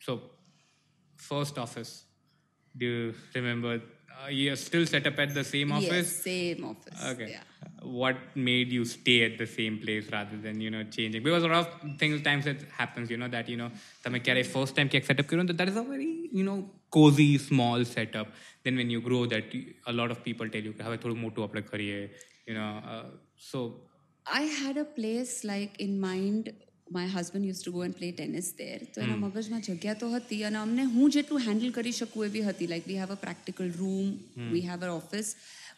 so, 0.00 0.20
first 1.16 1.58
office, 1.58 2.04
do 2.76 2.86
you 2.86 3.14
remember? 3.34 3.80
Uh, 4.24 4.28
you're 4.28 4.56
still 4.56 4.86
set 4.86 5.06
up 5.06 5.18
at 5.18 5.34
the 5.34 5.44
same 5.44 5.72
office? 5.72 5.88
Yes, 5.88 6.08
same 6.08 6.64
office. 6.64 7.04
Okay. 7.04 7.30
Yeah. 7.30 7.40
what 7.84 8.16
made 8.34 8.72
you 8.72 8.84
stay 8.84 9.24
at 9.24 9.38
the 9.38 9.46
same 9.46 9.78
place 9.78 10.10
rather 10.10 10.36
than 10.36 10.60
you 10.60 10.70
know 10.70 10.82
changing 10.84 11.22
because 11.22 11.42
a 11.42 11.48
lot 11.48 11.66
of 11.66 11.98
things 11.98 12.22
times 12.22 12.46
it 12.46 12.64
happens 12.76 13.10
you 13.10 13.16
know 13.16 13.28
that 13.28 13.48
you 13.48 13.56
know 13.56 13.70
તમે 14.04 14.18
ક્યારે 14.26 14.42
first 14.54 14.74
time 14.76 14.88
ક્યાંક 14.88 15.06
setup 15.10 15.26
કર્યો 15.30 15.46
તો 15.50 15.56
that 15.60 15.68
is 15.72 15.76
a 15.82 15.86
very 15.92 16.10
you 16.38 16.44
know 16.48 16.58
cozy 16.96 17.30
small 17.48 17.80
setup 17.94 18.28
then 18.64 18.76
when 18.80 18.90
you 18.94 19.00
grow 19.08 19.22
that 19.32 19.56
a 19.92 19.94
lot 20.00 20.10
of 20.14 20.20
people 20.28 20.48
tell 20.54 20.66
you 20.68 20.74
કે 20.78 20.86
હવે 20.88 20.98
થોડું 21.04 21.18
મોટું 21.24 21.46
આપણે 21.46 21.62
કરીએ 21.72 21.98
you 22.48 22.54
know 22.58 22.70
uh, 22.92 23.06
so 23.50 23.58
I 24.26 24.44
had 24.60 24.76
a 24.76 24.84
place 24.84 25.44
like 25.44 25.74
in 25.86 26.00
mind. 26.00 26.52
My 26.90 27.06
husband 27.06 27.44
used 27.48 27.64
to 27.66 27.72
go 27.72 27.82
and 27.86 27.94
play 27.98 28.08
tennis 28.12 28.48
there. 28.60 28.80
તો 28.94 29.00
એના 29.04 29.16
મગજમાં 29.16 29.62
જગ્યા 29.68 29.94
તો 30.02 30.08
હતી 30.14 30.40
અને 30.48 30.58
અમને 30.62 30.84
હું 30.94 31.14
જેટલું 31.14 31.44
હેન્ડલ 31.46 31.70
કરી 31.78 31.94
શકું 31.98 32.26
એવી 32.26 32.42
હતી 32.48 32.68
like 32.72 32.86
we 32.90 32.98
have 33.02 33.12
a 33.14 33.18
practical 33.24 33.70
room 33.80 34.08
V 34.52 34.64
have 34.68 34.84
a 34.88 34.90
office 34.96 35.30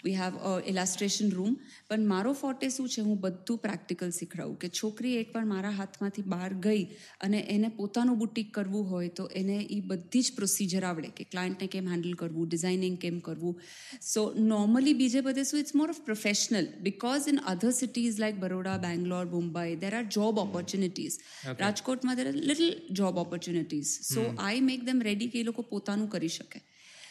We 0.03 0.15
have 0.15 0.37
a 0.43 0.53
illustration 0.67 1.31
room 1.31 1.57
પણ 1.89 2.07
મારો 2.07 2.33
ફોટે 2.33 2.67
શું 2.69 2.89
છે? 2.89 3.01
હું 3.01 3.19
બધું 3.19 3.57
પ્રેક્ટિકલ 3.57 4.09
શીખડાવું 4.11 4.57
કે 4.59 4.69
છોકરી 4.79 5.13
એકવાર 5.17 5.45
મારા 5.45 5.71
હાથમાંથી 5.71 6.25
બહાર 6.27 6.51
ગઈ 6.65 6.83
અને 7.21 7.39
એને 7.49 7.67
પોતાનું 7.77 8.17
બુટીક 8.17 8.53
કરવું 8.53 8.89
હોય 8.89 9.09
તો 9.11 9.27
એને 9.35 9.57
એ 9.69 9.79
બધી 9.87 10.21
જ 10.21 10.35
પ્રોસિજર 10.35 10.83
આવડે 10.83 11.09
કે 11.17 11.27
ક્લાયન્ટને 11.31 11.67
કેમ 11.67 11.87
હેન્ડલ 11.87 12.13
કરવું 12.13 12.47
ડિઝાઇનિંગ 12.47 12.97
કેમ 12.97 13.19
કરવું. 13.19 13.59
સો 14.03 14.25
નોર્મલી 14.45 14.93
બીજે 14.93 15.21
બધે 15.21 15.43
શું? 15.43 15.59
It's 15.59 15.75
more 15.75 15.89
of 15.89 16.01
professional 16.01 16.67
because 16.81 17.27
in 17.27 17.41
other 17.47 17.71
cities 17.71 18.19
like 18.19 18.39
Baroda 18.39 18.77
Bangalore 18.77 19.25
Mumbai 19.25 19.75
there 19.75 19.93
are 19.95 20.03
job 20.09 20.37
opportunities 20.37 21.19
રાજકોટમાં 21.59 22.15
there 22.15 22.27
are 22.27 22.37
little 22.49 22.69
job 22.91 23.17
opportunities 23.17 23.93
so 24.09 24.27
I 24.39 24.61
make 24.61 24.85
them 24.85 25.01
ready 25.01 25.27
કે 25.27 25.39
એ 25.39 25.43
લોકો 25.43 25.61
પોતાનું 25.71 26.09
કરી 26.09 26.27
શકે. 26.29 26.59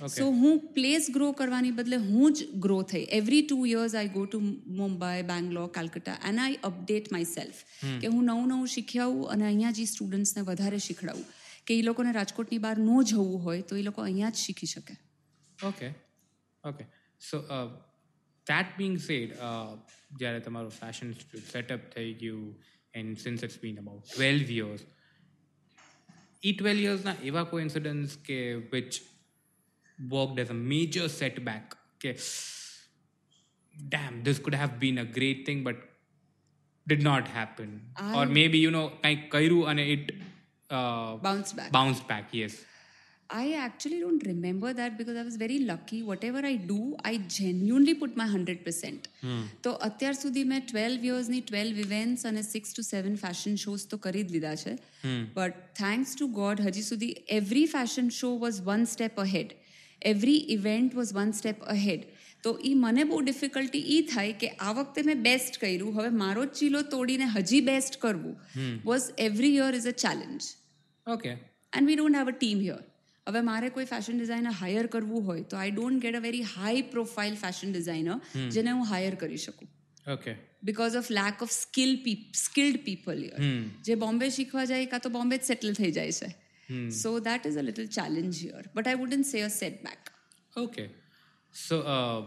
સો 0.08 0.26
હું 0.32 0.60
પ્લેસ 0.74 1.10
ગ્રો 1.10 1.32
કરવાની 1.32 1.70
બદલે 1.70 1.96
હું 1.96 2.32
જ 2.32 2.46
ગ્રો 2.64 2.78
થઈ. 2.82 3.04
Every 3.18 3.42
two 3.42 3.58
years 3.66 3.94
I 3.94 4.08
go 4.08 4.24
to 4.26 4.40
Mumbai 4.78 5.22
Bangalore 5.22 5.68
Calcutta 5.76 6.16
and 6.28 6.40
I 6.40 6.58
update 6.62 7.12
myself 7.32 7.60
કે 8.00 8.06
હું 8.06 8.24
નવું 8.24 8.48
નવું 8.48 8.72
શીખી 8.76 9.00
આવું 9.00 9.30
અને 9.34 9.44
અહીંયા 9.46 9.76
જે 9.78 9.84
સ્ટુડન્ટ્સને 9.84 10.42
વધારે 10.42 10.78
શીખડાવું. 10.78 11.26
કે 11.66 11.78
એ 11.78 11.82
લોકોને 11.82 12.12
રાજકોટની 12.12 12.58
બહાર 12.58 12.78
ન 12.78 12.90
જવું 13.04 13.44
હોય 13.44 13.62
તો 13.62 13.76
એ 13.76 13.82
લોકો 13.82 14.02
અહીંયા 14.02 14.30
જ 14.30 14.44
શીખી 14.46 14.66
શકે. 14.66 14.94
Okay 15.58 15.88
okay 16.64 16.84
so 17.20 17.42
that 18.46 18.70
being 18.78 18.96
said 18.98 19.36
જ્યારે 20.18 20.40
તમારું 20.40 20.72
ફેશન 20.78 21.12
સેટઅપ 21.52 21.84
થઈ 21.94 22.14
ગયું 22.14 22.48
and 22.94 23.18
since 23.18 23.46
it's 23.48 23.60
been 23.62 23.76
about 23.84 24.08
twelve 24.08 24.50
years 24.52 24.82
A 26.42 26.52
twelve 26.52 26.82
યર્સના 26.82 27.16
એવા 27.24 27.44
કોઈ 27.44 27.62
ઇન્સિડન્ટ્સ 27.62 28.16
કે 28.26 28.38
which 28.72 29.00
worked 30.13 30.39
as 30.39 30.49
a 30.49 30.59
major 30.73 31.07
setback 31.19 31.75
કે 31.99 32.13
damn, 33.75 34.23
this 34.23 34.39
could 34.39 34.55
have 34.55 34.79
been 34.79 34.97
a 34.97 35.05
great 35.05 35.45
thing, 35.45 35.63
but 35.63 35.75
did 36.87 37.01
not 37.01 37.27
happen. 37.29 37.81
or 38.15 38.25
maybe, 38.39 38.57
you 38.57 38.71
know, 38.71 38.85
કંઈક 39.03 39.27
કર્યું 39.31 39.59
અને 39.71 39.83
it 39.95 40.05
uh, 40.69 41.11
bounce 41.27 41.51
back 41.59 41.69
bounced 41.71 42.07
back. 42.07 42.27
Yes. 42.41 42.55
I 43.29 43.53
actually 43.55 43.99
don't 43.99 44.23
remember 44.23 44.71
that 44.79 44.91
because 44.99 45.15
I 45.17 45.23
was 45.23 45.35
very 45.35 45.57
lucky. 45.69 45.99
Whatever 46.03 46.41
I 46.45 46.55
do, 46.71 46.95
I 47.03 47.13
genuinely 47.37 47.95
put 47.95 48.11
my 48.21 48.27
100%. 48.27 49.07
તો 49.63 49.71
અત્યાર 49.87 50.13
સુધી 50.13 50.43
મેં 50.51 50.61
twelve 50.67 51.05
યર્સની 51.05 51.41
twelve 51.41 51.81
events 51.85 52.25
અને 52.31 52.43
six 52.51 52.75
two 52.75 52.85
સેવન 52.91 53.15
fashion 53.23 53.55
shows 53.65 53.85
તો 53.93 53.97
કરી 53.97 54.23
જ 54.23 54.35
લીધા 54.35 54.55
છે 54.63 54.73
બટ 55.37 55.61
થેન્ક્સ 55.81 56.15
ટુ 56.15 56.27
ગોડ 56.39 56.65
હજી 56.67 56.87
સુધી 56.91 57.13
every 57.39 57.67
fashion 57.75 58.11
show 58.19 58.31
was 58.45 58.59
one 58.69 58.85
step 58.93 59.23
ahead 59.25 59.55
Every 60.02 60.40
event 60.54 60.94
was 60.94 61.12
one 61.14 61.32
step 61.32 61.62
ahead 61.74 62.04
તો 62.42 62.58
એ 62.64 62.74
મને 62.74 63.04
બહુ 63.04 63.20
ડિફિકલ્ટી 63.20 63.96
એ 63.96 64.02
થાય 64.02 64.32
કે 64.32 64.48
આ 64.48 64.72
વખતે 64.72 65.02
મેં 65.06 65.22
બેસ્ટ 65.22 65.58
કર્યું. 65.60 65.94
હવે 65.94 66.08
મારો 66.08 66.44
ચીલો 66.44 66.82
તોડીને 66.82 67.26
હજી 67.26 67.60
બેસ્ટ 67.60 67.96
કરવું 67.96 68.36
was 68.84 69.10
every 69.18 69.54
year 69.56 69.74
is 69.74 69.88
a 69.88 69.96
challenge 70.04 70.42
okay 71.06 71.30
and 71.76 71.86
we 71.86 71.96
don't 71.96 72.16
have 72.16 72.32
a 72.32 72.36
team 72.38 72.60
here 72.60 72.82
હવે 73.26 73.40
મારે 73.40 73.68
કોઈ 73.70 73.84
ફેશન 73.84 74.18
ડિઝાઇનર 74.18 74.54
હાયર 74.60 74.86
કરવું 74.86 75.26
હોય 75.26 75.42
તો 75.42 75.56
I 75.56 75.74
don't 75.76 76.02
get 76.02 76.16
a 76.16 76.22
very 76.28 76.46
high 76.54 76.86
profile 76.94 77.36
fashion 77.42 77.72
designer 77.72 78.18
જેને 78.50 78.70
હું 78.70 78.86
હાયર 78.94 79.14
કરી 79.14 79.36
શકું. 79.36 79.68
Okay 80.06 80.36
because 80.62 80.96
of 80.96 81.10
lack 81.10 81.42
of 81.42 81.52
skill 81.52 81.92
skilled 82.40 82.84
people 82.84 83.24
year 83.24 83.48
જે 83.84 83.94
બોમ્બે 84.04 84.28
શીખવા 84.30 84.64
જાય 84.64 84.86
કાં 84.86 85.00
તો 85.00 85.10
બોમ્બે 85.10 85.36
જ 85.36 85.42
સેટલ 85.42 85.74
થઈ 85.74 85.92
જાય 85.92 86.12
છે. 86.12 86.34
Hmm. 86.70 86.88
So 86.88 87.18
that 87.18 87.46
is 87.46 87.56
a 87.56 87.62
little 87.62 87.86
challenge 87.86 88.40
here, 88.40 88.62
but 88.72 88.86
I 88.86 88.94
wouldn't 88.94 89.26
say 89.26 89.40
a 89.40 89.50
setback. 89.50 90.12
Okay. 90.56 90.90
So, 91.50 91.80
uh, 91.82 92.22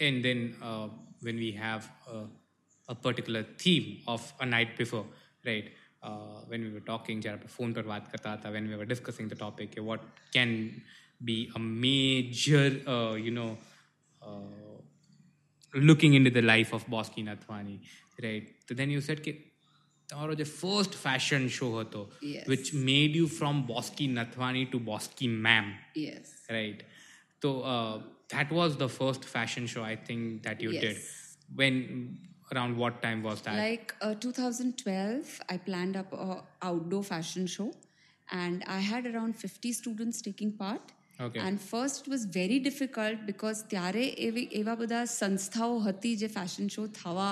and 0.00 0.24
then 0.24 0.56
uh, 0.62 0.88
when 1.20 1.36
we 1.36 1.52
have 1.52 1.90
a, 2.10 2.22
a, 2.88 2.94
particular 2.94 3.44
theme 3.58 3.98
of 4.08 4.32
a 4.40 4.46
night 4.46 4.78
before, 4.78 5.04
right? 5.44 5.68
Uh, 6.02 6.40
when 6.46 6.62
we 6.62 6.70
were 6.70 6.80
talking, 6.80 7.20
जब 7.20 7.46
phone 7.50 7.74
when 7.74 8.68
we 8.68 8.76
were 8.76 8.86
discussing 8.86 9.28
the 9.28 9.34
topic, 9.34 9.74
what 9.78 10.00
can 10.32 10.80
be 11.22 11.50
a 11.54 11.58
major, 11.58 12.80
uh, 12.86 13.12
you 13.14 13.30
know, 13.30 13.58
uh, 14.22 14.80
looking 15.74 16.14
into 16.14 16.30
the 16.30 16.42
life 16.42 16.72
of 16.72 16.86
Bosky 16.86 17.22
Nathwani, 17.22 17.80
right? 18.22 18.48
So 18.66 18.74
then 18.74 18.88
you 18.88 19.02
said, 19.02 19.22
તમારો 20.11 20.33
જે 20.41 20.47
first 20.59 20.95
fashion 21.05 21.43
show 21.57 21.67
હતો 21.81 22.01
Yes. 22.31 22.45
which 22.51 22.69
made 22.89 23.13
you 23.19 23.27
from 23.39 23.55
Bosky 23.71 24.07
Nathwani 24.17 24.63
to 24.73 24.79
Bosky 24.89 25.29
ma'am 25.45 25.67
yes 26.05 26.31
right 26.57 26.81
so 27.43 27.49
uh, 27.73 27.93
that 28.33 28.49
was 28.59 28.71
the 28.83 28.89
first 28.99 29.23
fashion 29.35 29.63
show 29.73 29.83
i 29.93 29.95
think 30.09 30.21
that 30.47 30.57
you 30.65 30.71
Yes. 30.73 30.83
did 30.85 30.97
when 31.61 31.75
around 32.51 32.73
what 32.81 32.95
time 33.05 33.19
was 33.27 33.37
that 33.45 33.55
Like 33.59 33.89
uh, 34.05 34.13
2012, 34.15 35.29
I 35.53 35.57
planned 35.67 35.95
up 36.01 36.09
a 36.25 36.31
outdoor 36.61 37.03
fashion 37.03 37.45
show, 37.47 37.67
and 38.29 38.63
I 38.67 38.79
had 38.89 39.05
around 39.11 39.33
50 39.37 39.71
students 39.71 40.17
taking 40.21 40.51
part. 40.63 40.91
Okay. 41.19 41.39
And 41.39 41.61
first 41.61 42.01
it 42.01 42.09
was 42.09 42.23
very 42.39 42.57
difficult 42.59 43.17
because 43.25 43.57
ત્યારે 43.73 44.03
એવી 44.27 44.43
એવા 44.59 44.75
બધા 44.81 45.01
સંસ્થાઓ 45.19 45.79
હતી 45.87 46.11
જે 46.23 46.29
fashion 46.37 46.67
show 46.75 46.83
થવા 46.99 47.29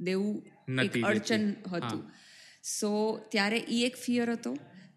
દેવું 0.00 0.36
એક 0.84 0.96
અડચણ 1.10 1.44
હતું. 1.72 2.02
સો 2.76 2.90
ત્યારે 3.32 3.58
એ 3.70 3.80
એક 3.88 3.96
ફિયર 4.04 4.28
હતો 4.36 4.52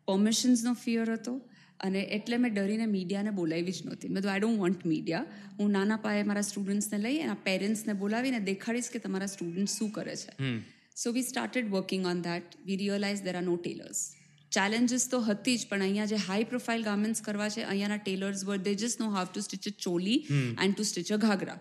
પરમિશન્સનો 0.08 0.74
ફિયર 0.84 1.08
હતો 1.16 1.34
અને 1.80 2.02
એટલે 2.18 2.38
મેં 2.38 2.56
ડરીને 2.56 2.88
મીડિયાને 2.96 3.32
બોલાવી 3.40 3.76
જ 3.78 3.88
નહોતી. 3.88 4.10
મેં 4.10 4.24
તો 4.24 4.30
આઈ 4.30 4.44
ડોન્ટ 4.44 4.64
વોન્ટ 4.64 4.86
મીડિયા 4.86 5.26
હું 5.60 5.76
નાના 5.78 6.00
પાયે 6.06 6.26
મારા 6.32 6.48
સ્ટુડન્ટ્સને 6.50 7.00
લઈ 7.06 7.20
એના 7.26 7.40
પેરેન્ટ્સને 7.50 7.94
બોલાવીને 8.04 8.40
દેખાડીશ 8.50 8.92
કે 8.96 9.04
તમારા 9.06 9.32
સ્ટુડન્ટ 9.36 9.76
શું 9.78 9.94
કરે 10.00 10.16
છે. 10.16 10.52
So 10.96 11.12
we 11.12 11.28
started 11.30 11.72
working 11.76 12.12
on 12.12 12.22
that 12.22 12.60
we 12.66 12.82
realise 12.84 13.24
there 13.28 13.36
are 13.36 13.46
no 13.46 13.56
tailors 13.58 14.04
challenges 14.52 15.06
તો 15.10 15.20
હતી 15.28 15.58
જ 15.58 15.70
પણ 15.70 15.86
અહીંયા 15.86 16.12
જે 16.14 16.20
હાઈ 16.28 16.44
પ્રોફાઇલ 16.44 16.84
ગાર્મેન્ટ્સ 16.84 17.26
કરવા 17.28 17.50
છે 17.50 17.64
અહીંયાના 17.64 18.04
tailors 18.08 18.44
were 18.50 18.60
they 18.68 18.74
just 18.76 19.00
know 19.00 19.08
how 19.16 19.32
to 19.32 19.46
stitch 19.48 19.70
a 19.72 19.74
choli 19.86 20.20
and 20.64 20.76
to 20.76 20.84
stitch 20.84 21.12
a 21.12 21.18
ghagra 21.18 21.60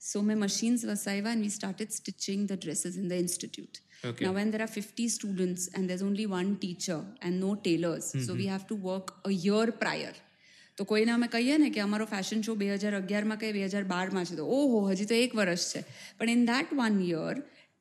સો 0.00 0.22
મેં 0.22 0.38
machines 0.38 0.86
વસાવ્યા 0.86 1.32
and 1.32 1.46
we 1.46 1.56
started 1.56 1.98
stitching 1.98 2.46
the 2.48 2.62
dresses 2.62 2.96
in 2.96 3.08
the 3.08 3.24
institute 3.24 3.82
Okay. 4.04 4.24
Now, 4.24 4.32
when 4.32 4.50
there 4.50 4.62
are 4.62 4.66
50 4.68 5.08
students 5.08 5.68
and 5.68 5.88
there's 5.88 6.02
only 6.02 6.26
one 6.26 6.56
teacher 6.56 7.00
and 7.22 7.40
no 7.40 7.54
tailors, 7.56 8.14
so 8.26 8.34
we 8.34 8.46
have 8.46 8.66
to 8.66 8.74
work 8.76 9.14
a 9.24 9.32
year 9.32 9.66
prior. 9.74 10.14
તો 10.78 10.84
કોઈને 10.84 11.12
અમે 11.12 11.28
કહીએ 11.28 11.58
ને 11.58 11.68
કે 11.70 11.80
અમારો 11.80 12.06
fashion 12.06 12.42
show 12.42 12.54
બે 12.54 12.66
હજાર 12.72 12.94
અગિયારમાં 12.96 13.38
કે 13.38 13.52
બે 13.52 13.62
હજાર 13.64 13.84
બારમાં 13.84 14.26
છે 14.26 14.34
તો 14.36 14.48
ઓહો 14.56 14.80
હજી 14.88 15.06
તો 15.06 15.16
એક 15.18 15.36
વર્ષ 15.38 15.68
છે 15.72 15.80
પણ 16.18 16.32
in 16.32 16.42
that 16.50 16.74
one 16.80 16.98
year 17.06 17.34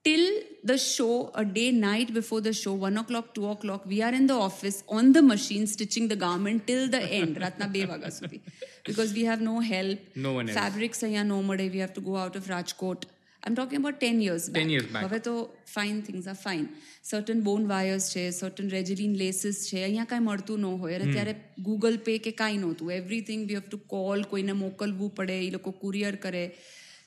till 0.06 0.25
the 0.70 0.82
saw 0.82 1.08
a 1.34 1.44
day 1.46 1.65
night 1.77 2.12
before 2.15 2.42
the 2.42 2.58
show 2.58 2.74
one 2.82 3.01
O 3.01 3.04
clock 3.06 3.30
two 3.30 3.48
O 3.51 3.56
clock 3.62 3.88
we 3.92 4.04
are 4.08 4.13
in 4.18 4.27
the 4.27 4.44
office 4.44 4.77
on 4.98 5.12
the 5.13 5.27
machine 5.30 5.65
stitching 5.72 6.12
the 6.12 6.22
garment 6.24 6.63
till 6.63 6.84
the 6.92 7.18
and 7.20 7.42
રાતના 7.44 7.72
બે 7.74 7.82
વાગ્યા 7.92 8.18
સુધી 8.18 8.42
because 8.88 9.18
we 9.18 9.25
have 9.32 9.42
no 9.42 9.56
help 9.72 10.22
No 10.25 10.34
one 10.36 10.51
else. 10.51 10.60
Fabrics 10.60 11.04
અહીંયા 11.04 11.32
નો 11.32 11.42
મળે 11.42 11.68
વી 11.74 11.84
have 11.86 11.92
two 11.92 12.06
go 12.08 12.18
out 12.22 12.39
of 12.42 12.51
Rajkot 12.54 13.08
I 13.08 13.50
am 13.50 13.56
talking 13.56 13.82
about 13.82 14.00
ten 14.00 14.22
years 14.22 14.48
10 14.51 14.75
years 14.75 14.88
back. 14.92 15.08
હવે 15.08 15.22
તો 15.24 15.36
fine 15.74 15.98
things 16.06 16.30
are 16.30 16.38
fine 16.44 16.63
certain 17.04 17.44
bone 17.44 17.68
wires 17.68 18.13
છે 18.13 18.30
certain 18.32 18.72
રેજિલિન 18.77 19.20
લેસીસ 19.24 19.65
છે 19.68 19.84
અહીંયા 19.84 20.12
કાંઈ 20.13 20.30
મળતું 20.30 20.65
ન 20.65 20.80
હોય 20.86 21.01
અને 21.01 21.12
ત્યારે 21.12 21.36
ગૂગલ 21.68 22.01
પે 22.06 22.20
કે 22.25 22.38
કાંઈ 22.39 22.63
નહોતું 22.63 22.96
everything 23.01 23.44
V 23.50 23.60
have 23.60 23.68
to 23.68 23.84
call 23.94 24.25
કોઈને 24.32 24.56
મોકલવું 24.63 25.13
પડે 25.20 25.44
એ 25.44 25.54
લોકો 25.56 25.80
કુરિયર 25.84 26.15
કરે 26.25 26.48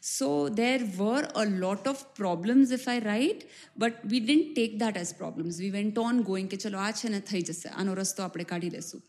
સો 0.02 0.28
દેર 0.50 0.84
વર 0.96 1.24
અ 1.34 1.44
lot 1.54 1.86
of 1.86 2.02
problems 2.14 2.72
if 2.76 2.84
I 2.86 3.02
write 3.04 3.42
but 3.76 4.10
we 4.12 4.20
didn't 4.20 4.52
tech 4.52 4.76
that 4.82 5.00
as 5.00 5.12
problems 5.16 5.58
we 5.58 5.70
went 5.70 5.98
on 5.98 6.22
going 6.22 6.48
કે 6.48 6.60
ચલો 6.64 6.78
આ 6.78 6.92
છે 6.92 7.10
ને 7.10 7.20
થઈ 7.30 7.42
જશે 7.42 7.72
આનો 7.72 7.96
રસ્તો 7.98 8.26
આપણે 8.26 8.48
કાઢી 8.52 8.72
લેશું 8.76 9.02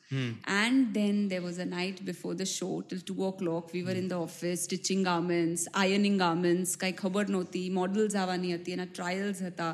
and 0.55 0.91
then 0.97 1.23
there 1.29 1.41
was 1.41 1.61
a 1.61 1.67
night 1.67 2.03
before 2.09 2.35
the 2.35 2.51
show 2.53 2.69
till 2.81 3.01
two 3.03 3.17
O 3.21 3.31
clock 3.39 3.71
V 3.75 3.85
var 3.85 4.01
in 4.01 4.11
the 4.11 4.25
office 4.25 4.67
stitching 4.67 5.05
garments 5.05 5.65
આયનિંગ 5.75 6.19
garments 6.25 6.75
કાંઈ 6.83 6.99
ખબર 7.01 7.33
નહોતી 7.37 7.65
મોડલ્સ 7.79 8.19
આવવાની 8.21 8.55
હતી 8.57 8.77
એના 8.77 8.91
ટ્રાયલ્સ 8.91 9.43
હતા 9.47 9.73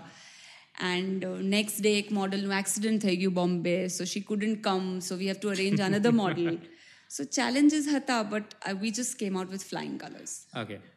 એન્ડ 0.85 1.25
નેક્સ્ટ 1.49 1.79
ડે 1.79 1.91
એક 1.99 2.09
મોડલનું 2.11 2.55
એક્સિડન્ટ 2.57 3.05
થઈ 3.07 3.19
ગયું 3.21 3.35
બોમ્બે 3.37 3.75
સો 3.97 4.07
શી 4.13 4.25
couldn't 4.29 4.59
come 4.65 4.89
so 5.01 5.19
we 5.21 5.29
have 5.31 5.39
two 5.39 5.53
arrange 5.53 5.85
another 5.87 6.13
model 6.17 6.57
so 7.11 7.25
challenges 7.37 7.87
હતા 7.93 8.19
but 8.33 8.75
we 8.81 8.91
just 8.91 9.17
came 9.21 9.39
out 9.39 9.55
with 9.55 9.65
flying 9.69 9.95
colours 10.01 10.33
okay 10.55 10.79
uh, 10.79 10.91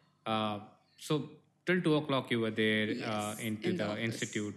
so 1.07 1.13
till 1.65 1.79
two 1.81 1.95
o'clock 1.95 2.31
you 2.31 2.39
were 2.45 2.51
there 2.63 2.87
uh, 2.89 3.35
Yes, 3.35 3.39
into 3.49 3.69
in 3.69 3.77
the 3.77 3.83
the, 3.83 3.89
office. 3.91 4.03
institute. 4.07 4.55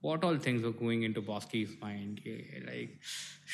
What 0.00 0.22
all 0.22 0.36
things 0.36 0.62
were 0.62 0.72
going 0.72 1.02
into 1.08 1.20
Bosky's 1.22 1.70
mind? 1.84 2.20
કે 2.24 2.32
like 2.70 2.90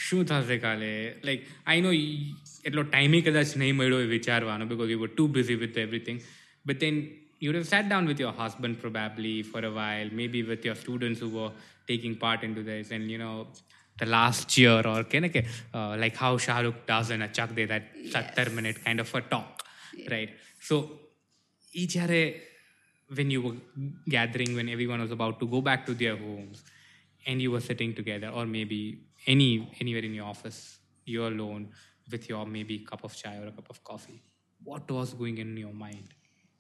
શું 0.05 0.21
થશે 0.31 0.57
કાલે 0.65 0.93
like 1.29 1.43
I 1.75 1.81
know 1.85 1.93
y- 2.01 2.35
એટલો 2.69 2.83
ટાઈમે 2.91 3.19
કદાચ 3.27 3.51
નહીં 3.63 3.77
મળ્યો 3.81 3.99
એ 4.07 4.09
વિચારવાનો 4.17 4.65
because 4.73 4.91
you 4.95 5.01
were 5.05 5.13
too 5.21 5.29
busy 5.39 5.57
with 5.65 5.77
everything 5.85 6.19
but 6.71 6.79
then 6.85 6.97
you 7.43 7.47
would 7.49 7.59
have 7.61 7.69
sat 7.75 7.87
down 7.93 8.05
with 8.11 8.19
your 8.25 8.33
husband 8.41 8.75
probably 8.85 9.37
for 9.53 9.61
a 9.71 9.73
while 9.79 10.09
maybe 10.21 10.41
with 10.51 10.65
your 10.69 10.77
students 10.85 11.21
who 11.25 11.31
were 11.39 11.53
taking 11.91 12.15
part 12.25 12.41
into 12.49 12.63
this 12.71 12.91
and 12.97 13.05
you 13.15 13.21
know 13.25 13.35
the 14.03 14.09
last 14.17 14.49
year 14.63 14.77
or 14.93 14.99
કે 15.13 15.21
ને 15.25 15.31
કે 15.37 15.43
uh, 15.79 15.93
like 16.03 16.17
how 16.25 16.33
Shahrukh 16.47 16.81
does 16.93 17.09
in 17.17 17.23
a 17.29 17.31
Chak 17.39 17.51
De 17.59 17.65
that 17.73 17.87
70 18.17 18.57
minute 18.59 18.79
kind 18.87 19.01
of 19.05 19.09
a 19.85 19.85
talk 19.85 20.11
right 20.15 20.31
so 20.69 20.77
એ 21.75 21.85
જ્યારે 21.95 22.23
when 23.19 23.31
you 23.35 23.41
were 23.47 23.57
gathering 24.09 24.51
when 24.59 24.69
everyone 24.69 25.01
was 25.01 25.13
about 25.19 25.37
to 25.41 25.47
go 25.47 25.61
back 25.69 25.81
to 25.89 25.95
their 25.95 26.17
homes 26.17 26.59
and 27.27 27.43
you 27.45 27.51
were 27.55 27.61
sitting 27.61 27.93
together 27.95 28.29
or 28.29 28.45
maybe 28.47 28.81
any 29.27 29.49
anywhere 29.81 30.05
in 30.09 30.15
your 30.15 30.29
office 30.35 30.79
you're 31.05 31.33
alone 31.37 31.65
with 32.13 32.29
your 32.29 32.45
maybe 32.47 32.79
cup 32.91 33.03
of 33.05 33.15
chai 33.21 33.35
or 33.41 33.47
a 33.47 33.55
cup 33.59 33.69
of 33.75 33.79
coffee 33.91 34.23
what 34.65 34.91
was 34.91 35.13
going 35.15 35.39
in 35.39 35.57
your 35.57 35.73
mind 35.73 36.09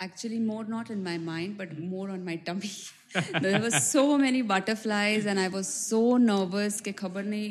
Actually, 0.00 0.38
more 0.38 0.64
not 0.64 0.90
in 0.90 1.02
my 1.02 1.18
mind, 1.18 1.58
but 1.58 1.78
more 1.78 2.10
on 2.10 2.24
my 2.24 2.36
tummy. 2.36 2.70
there 3.40 3.60
were 3.60 3.70
so 3.70 4.16
many 4.16 4.40
butterflies, 4.40 5.26
and 5.26 5.38
I 5.38 5.48
was 5.48 5.68
so 5.90 6.16
nervous 6.16 6.80
કે 6.80 6.92
ખબર 7.02 7.24
નહીં 7.24 7.44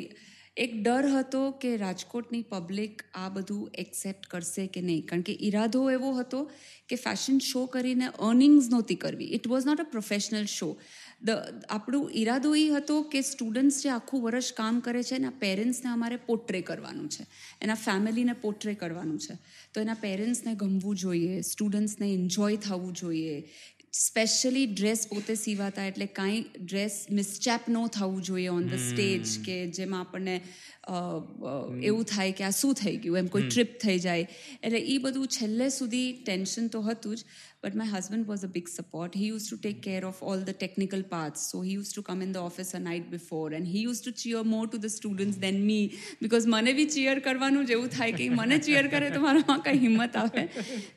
એક 0.56 0.74
ડર 0.82 1.06
હતો 1.10 1.38
કે 1.60 1.70
રાજકોટની 1.76 2.44
public 2.50 3.02
આ 3.14 3.28
બધું 3.28 3.70
એક્સેપ્ટ 3.74 4.26
કરશે 4.26 4.66
કે 4.66 4.80
નહીં. 4.80 5.06
કારણ 5.06 5.22
કે 5.22 5.34
ઈરાદો 5.40 5.80
એવો 5.90 6.12
હતો 6.14 6.42
કે 6.88 6.96
ફેશન 6.96 7.40
શો 7.42 7.66
કરીને 7.66 8.06
અર્નિંગ્સ 8.20 8.68
નહોતી 8.70 8.94
કરવી. 8.96 9.32
It 9.34 9.48
was 9.48 9.66
not 9.66 9.80
a 9.80 9.84
professional 9.84 10.46
show 10.46 10.76
the 11.22 11.34
આપણું 11.68 12.10
ઈરાદો 12.12 12.54
એ 12.54 12.68
હતો 12.68 13.02
કે 13.02 13.22
સ્ટુડન્ટ્સ 13.22 13.82
જે 13.82 13.90
આખું 13.90 14.22
વર્ષ 14.22 14.52
કામ 14.52 14.80
કરે 14.80 15.02
છે, 15.02 15.16
એના 15.16 15.32
પેરેન્ટ્સને 15.40 15.90
અમારે 15.90 16.16
પોટ્રે 16.16 16.60
કરવાનું 16.62 17.08
છે. 17.08 17.26
એના 17.62 17.74
ફેમિલીને 17.74 18.32
પોટ્રે 18.32 18.74
કરવાનું 18.74 19.18
છે. 19.18 19.38
તો 19.74 19.80
એના 19.80 19.94
પેરેન્ટ્સને 20.00 20.54
ગમવું 20.54 20.96
જોઈએ 20.96 21.40
સ્ટુડન્ટ્સને 21.42 22.12
એન્જોય 22.14 22.56
થવું 22.56 22.92
જોઈએ. 22.92 23.42
સ્પેશિયલી 23.94 24.66
ડ્રેસ 24.66 25.06
પોતે 25.08 25.34
સીવાતા 25.34 25.84
એટલે 25.86 26.06
કાંઈ 26.06 26.44
ડ્રેસ 26.60 27.06
મિસચેપ 27.10 27.60
ન 27.68 27.86
થવું 27.86 28.22
જોઈએ 28.22 28.48
ઓન 28.48 28.64
ધ 28.68 28.72
સ્ટેજ 28.74 29.34
કે 29.44 29.58
જેમાં 29.66 30.00
આપણને 30.00 30.34
એવું 31.82 32.04
થાય 32.04 32.32
કે 32.32 32.44
આ 32.44 32.50
શું 32.50 32.74
થઈ 32.74 32.96
ગયું 32.96 33.18
એમ 33.18 33.26
કોઈ 33.26 33.42
ટ્રીપ 33.42 33.78
થઈ 33.82 33.98
જાય. 33.98 34.26
એટલે 34.62 34.78
એ 34.78 34.98
બધું 34.98 35.28
છેલ્લે 35.28 35.68
સુધી 35.68 36.12
ટેન્શન 36.12 36.68
તો 36.68 36.80
હતું 36.80 37.16
જ 37.16 37.22
but 37.64 37.74
my 37.74 37.88
husband 37.88 38.26
was 38.26 38.44
a 38.44 38.46
big 38.46 38.68
support 38.68 39.16
he 39.16 39.26
use 39.26 39.46
to 39.50 39.56
take 39.56 39.80
care 39.80 40.04
of 40.04 40.22
all 40.22 40.42
the 40.42 40.50
technical 40.50 41.02
parts 41.02 41.44
so 41.50 41.62
he 41.62 41.72
use 41.72 41.92
to 41.94 42.02
come 42.02 42.22
in 42.22 42.32
the 42.32 42.36
office 42.36 42.74
a 42.74 42.78
night 42.78 43.06
before 43.10 43.54
and 43.54 43.66
he 43.66 43.82
use 43.82 44.00
to 44.04 44.10
cheer 44.10 44.42
more 44.42 44.66
to 44.66 44.78
the 44.78 44.86
students 44.86 45.38
than 45.38 45.60
me 45.64 45.86
because 46.22 46.46
મને 46.46 46.72
બી 46.72 46.86
cheer 46.86 47.18
કરવાનું 47.18 47.66
જ 47.66 47.70
એવું 47.70 47.88
થાય 47.88 48.12
કે 48.12 48.28
મને 48.28 48.58
cheer 48.58 48.86
કરે 48.88 49.10
તો 49.10 49.20
મારામાં 49.20 49.62
કંઈ 49.62 49.78
હિંમત 49.78 50.16
આવે. 50.16 50.44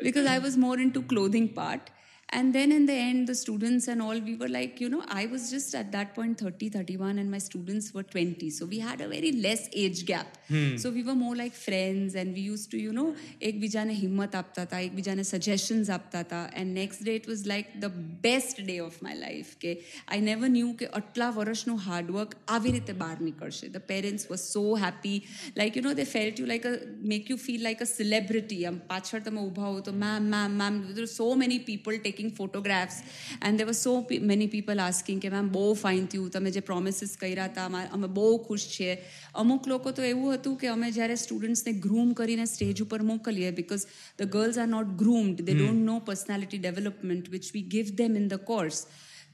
Because 0.04 0.26
I 0.26 0.40
was 0.40 0.58
more 0.58 0.82
into 0.90 1.02
clothing 1.02 1.50
part 1.56 1.94
And 2.29 2.55
then 2.55 2.73
in 2.73 2.87
the 2.87 2.95
end, 2.95 3.29
the 3.29 3.35
students 3.35 3.89
and 3.89 4.01
all, 4.01 4.19
we 4.19 4.35
were 4.37 4.49
like, 4.49 4.81
you 4.81 4.89
know, 4.89 5.03
I 5.07 5.27
was 5.27 5.51
just 5.51 5.75
at 5.75 5.93
that 5.93 6.15
point 6.15 6.39
30, 6.41 6.71
31, 6.71 7.19
and 7.19 7.31
my 7.31 7.37
students 7.37 7.93
were 7.93 8.03
20. 8.03 8.49
So 8.49 8.65
we 8.65 8.79
had 8.79 9.03
a 9.03 9.09
very 9.09 9.33
less 9.33 9.69
age 9.75 10.07
gap. 10.07 10.39
So 10.77 10.91
we 10.91 11.03
were 11.03 11.15
more 11.15 11.35
like 11.37 11.53
friends, 11.53 12.15
and 12.15 12.35
we 12.35 12.41
used 12.41 12.71
to, 12.71 12.79
you 12.79 12.93
know, 12.93 13.07
એકબીજાને 13.41 13.95
હિંમત 14.01 14.35
આપતા 14.41 14.65
હતા 14.67 14.81
એકબીજાને 14.87 15.25
suggestions 15.33 15.91
આપતા 15.97 16.23
હતા 16.25 16.41
and 16.63 16.79
next 16.81 17.05
day 17.05 17.15
it 17.21 17.29
was 17.31 17.45
like 17.53 17.71
the 17.85 17.95
best 18.27 18.61
day 18.65 18.77
of 18.87 18.99
my 19.07 19.19
life 19.23 19.53
કે 19.63 19.73
I 19.77 20.27
never 20.27 20.51
new 20.57 20.75
કે 20.83 20.91
આટલા 21.01 21.31
વર્ષનું 21.39 21.79
હાર્ડવર્ક 21.87 22.35
આવી 22.57 22.75
રીતે 22.77 22.93
બહાર 23.05 23.17
નીકળશે 23.29 23.71
the 23.77 23.87
parents 23.93 24.29
was 24.33 24.45
so 24.45 24.65
happy 24.85 25.15
like 25.61 25.81
you 25.81 25.85
know 25.89 25.95
they 26.03 26.09
felt 26.15 26.45
you 26.45 26.51
like 26.53 26.69
a 26.73 26.75
make 27.15 27.33
you 27.35 27.39
feel 27.47 27.65
like 27.69 27.87
a 27.87 27.91
celebrity 27.95 28.61
આમ 28.73 28.83
પાછળ 28.93 29.25
તમે 29.31 29.47
ઊભા 29.47 29.73
હો 29.73 29.81
તો 29.89 29.97
ma'am 30.05 30.31
ma'am 30.37 30.61
ma'am 30.65 30.83
so 31.17 31.31
many 31.45 31.63
people 31.71 32.03
taking 32.18 32.34
photographs 32.38 32.98
and 33.42 33.62
there 33.62 33.68
were 33.68 33.78
so 33.78 33.94
many 34.24 34.48
people 34.48 34.80
asking 34.80 35.22
કે 35.22 35.30
ma'am 35.30 35.50
બહુ 35.50 35.66
fine 35.74 36.06
થયું 36.06 36.30
તમે 36.30 36.52
જે 36.52 36.62
પ્રોમિસીસ 36.62 37.16
કર્યા 37.18 37.48
હતા 37.48 37.84
અમે 37.92 38.08
બહુ 38.10 38.28
ખુશ 38.48 38.68
છીએ 38.68 38.98
અમુક 39.36 39.68
લોકો 39.68 39.92
તો 39.92 40.08
એવું 40.08 40.36
હતું 40.36 40.58
કે 40.58 40.68
અમે 40.68 40.92
જ્યારે 40.92 41.16
સ્ટુડન્ટ્સને 41.16 41.76
ગ્રૂમ 41.80 42.14
કરીને 42.14 42.46
સ્ટેજ 42.46 42.84
ઉપર 42.84 43.02
મોકલીએ 43.02 43.52
because 43.52 43.88
the 44.20 44.30
girls 44.30 44.58
are 44.58 44.68
not 44.68 44.96
groomed 44.98 45.42
they 45.42 45.58
don't 45.58 45.86
know 45.86 46.00
personality 46.06 46.58
development 46.58 47.30
which 47.30 47.52
we 47.54 47.68
give 47.68 47.94
them 47.96 48.16
in 48.16 48.28
the 48.28 48.48
course 48.52 48.86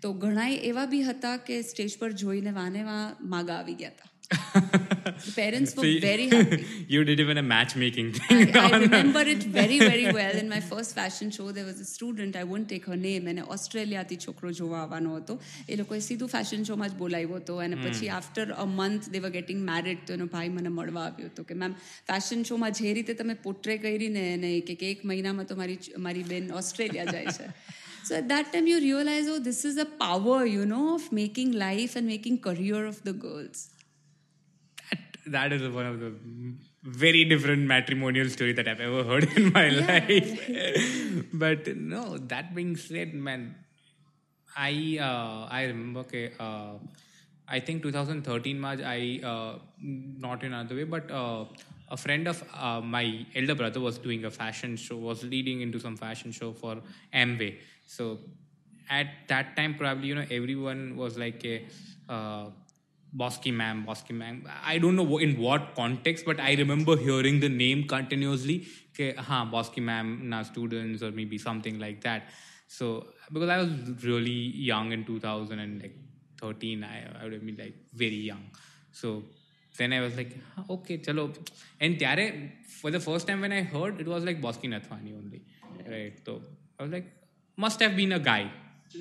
તો 0.01 0.13
ઘણાય 0.13 0.63
એવા 0.71 0.85
બી 0.85 1.03
હતા 1.03 1.37
કે 1.47 1.61
સ્ટેજ 1.63 1.99
પર 1.99 2.17
જોઈને 2.23 2.51
વાને 2.51 2.81
વા 2.83 3.03
માગા 3.25 3.59
આવી 3.59 3.73
ગયા 3.73 3.93
હતા. 3.93 4.09
Parents 5.38 5.74
var 5.78 5.84
See, 5.86 5.98
very 6.06 6.28
happy 6.32 6.58
you 6.94 7.00
did 7.08 7.20
even 7.24 7.38
a 7.42 7.46
matchmaking 7.52 8.08
thing 8.18 8.42
I, 8.62 8.64
I 8.68 8.80
remember 8.84 9.22
it 9.34 9.42
very, 9.58 9.78
very 9.84 10.06
well. 10.18 10.36
In 10.42 10.48
my 10.54 10.60
first 10.70 10.94
fashion 10.98 11.30
show, 11.30 11.48
there 11.58 11.68
was 11.70 11.80
a 11.86 11.88
student, 11.94 12.36
I 12.42 12.44
won't 12.44 12.68
take 12.74 12.86
her 12.92 12.98
name, 13.08 13.26
અને 13.32 13.42
ઓસ્ટ્રેલિયાથી 13.56 14.18
છોકરો 14.26 14.52
જોવા 14.52 14.80
આવવાનો 14.82 15.16
હતો 15.16 15.38
એ 15.68 15.80
લોકોએ 15.82 16.00
સીધું 16.08 16.32
fashion 16.36 16.68
શોમાં 16.70 16.92
જ 16.92 17.00
બોલાવ્યો 17.02 17.40
હતો 17.40 17.58
અને 17.66 17.76
પછી 17.86 18.12
after 18.18 18.46
a 18.64 18.68
month 18.74 19.08
they 19.08 19.18
var 19.18 19.34
gating 19.38 19.60
married 19.70 20.04
તો 20.06 20.18
એનો 20.18 20.28
ભાઈ 20.36 20.54
મને 20.58 20.74
મળવા 20.78 21.06
આવ્યો 21.08 21.32
હતો 21.32 21.48
કે 21.50 21.58
મેમ 21.64 21.74
ફેશન 22.12 22.42
શોમાં 22.42 22.78
જે 22.80 22.94
રીતે 23.00 23.14
તમે 23.22 23.36
પોટ્રે 23.48 23.78
કરી 23.78 24.12
ને 24.18 24.24
એને 24.36 24.52
કે 24.70 24.78
કે 24.82 24.94
એક 24.94 25.04
મહિનામાં 25.12 25.50
તો 25.52 25.60
મારી 25.62 25.80
મારી 25.98 26.26
બેન 26.32 26.54
ઓસ્ટ્રેલિયા 26.62 27.12
જાય 27.12 27.36
છે 27.38 27.48
So 28.08 28.16
at 28.16 28.28
that 28.28 28.46
time 28.52 28.66
you 28.66 28.76
realize, 28.80 29.26
oh, 29.28 29.38
this 29.38 29.58
is 29.64 29.76
a 29.76 29.84
power, 30.02 30.36
you 30.46 30.64
know, 30.64 30.84
of 30.94 31.12
making 31.12 31.50
life 31.52 31.94
and 31.94 32.06
making 32.06 32.38
career 32.38 32.86
of 32.86 33.02
the 33.04 33.12
girls. 33.24 33.58
that 35.27 35.53
is 35.53 35.67
one 35.69 35.85
of 35.85 35.99
the 35.99 36.13
very 36.83 37.23
different 37.25 37.63
matrimonial 37.63 38.29
story 38.29 38.53
that 38.53 38.67
I've 38.67 38.79
ever 38.79 39.03
heard 39.03 39.31
in 39.37 39.51
my 39.53 39.69
life. 39.69 41.29
but 41.33 41.75
no, 41.77 42.17
that 42.17 42.53
being 42.53 42.75
said, 42.75 43.13
man, 43.13 43.55
I 44.55 44.97
uh, 45.01 45.47
I 45.49 45.63
remember 45.65 46.01
okay, 46.01 46.31
uh, 46.39 46.73
I 47.47 47.59
think 47.59 47.83
2013 47.83 48.59
March 48.59 48.79
I 48.81 49.19
uh, 49.23 49.59
not 49.81 50.43
in 50.43 50.53
another 50.53 50.75
way, 50.75 50.83
but 50.83 51.09
uh, 51.09 51.45
a 51.89 51.97
friend 51.97 52.27
of 52.27 52.43
uh, 52.53 52.81
my 52.81 53.25
elder 53.35 53.55
brother 53.55 53.79
was 53.79 53.97
doing 53.97 54.25
a 54.25 54.31
fashion 54.31 54.75
show, 54.75 54.97
was 54.97 55.23
leading 55.23 55.61
into 55.61 55.79
some 55.79 55.97
fashion 55.97 56.31
show 56.31 56.51
for 56.51 56.77
Amway. 57.13 57.57
So 57.87 58.19
at 58.89 59.07
that 59.27 59.55
time, 59.55 59.75
probably 59.75 60.07
you 60.09 60.15
know 60.15 60.25
everyone 60.29 60.95
was 60.97 61.17
like 61.17 61.43
a 61.45 61.65
uh, 62.09 62.49
Bosky 63.15 63.53
ma'am, 63.53 63.85
Bosky 63.87 64.11
ma'am. 64.11 64.49
I 64.65 64.79
don't 64.79 64.95
know 64.95 65.17
in 65.17 65.39
what 65.39 65.75
context, 65.75 66.25
but 66.25 66.39
I 66.39 66.55
remember 66.55 66.97
hearing 66.97 67.39
the 67.39 67.49
name 67.49 67.87
continuously. 67.87 68.67
Ha, 68.99 69.49
Bosky 69.51 69.81
ma'am, 69.81 70.29
na 70.29 70.43
students, 70.43 71.03
or 71.03 71.11
maybe 71.11 71.37
something 71.37 71.79
like 71.79 72.01
that. 72.01 72.23
So, 72.67 73.07
because 73.31 73.49
I 73.49 73.57
was 73.57 73.69
really 74.03 74.31
young 74.31 74.91
in 74.91 75.05
2013, 75.05 76.83
I, 76.83 77.19
I 77.19 77.23
would 77.23 77.33
have 77.33 77.45
been 77.45 77.57
like 77.57 77.75
very 77.93 78.15
young. 78.15 78.45
So, 78.91 79.23
then 79.77 79.93
I 79.93 80.01
was 80.01 80.15
like, 80.17 80.35
okay, 80.69 80.97
chalo. 80.97 81.35
And 81.79 81.97
tyare, 81.97 82.51
for 82.67 82.89
the 82.89 82.99
first 82.99 83.27
time 83.27 83.41
when 83.41 83.51
I 83.51 83.61
heard, 83.61 83.99
it 84.01 84.07
was 84.07 84.23
like 84.23 84.41
Bosky 84.41 84.69
Nathwani 84.69 85.15
only. 85.15 85.43
Right. 85.87 86.13
So, 86.25 86.41
I 86.79 86.83
was 86.83 86.91
like, 86.91 87.11
must 87.57 87.79
have 87.79 87.95
been 87.95 88.13
a 88.13 88.19
guy. 88.19 88.51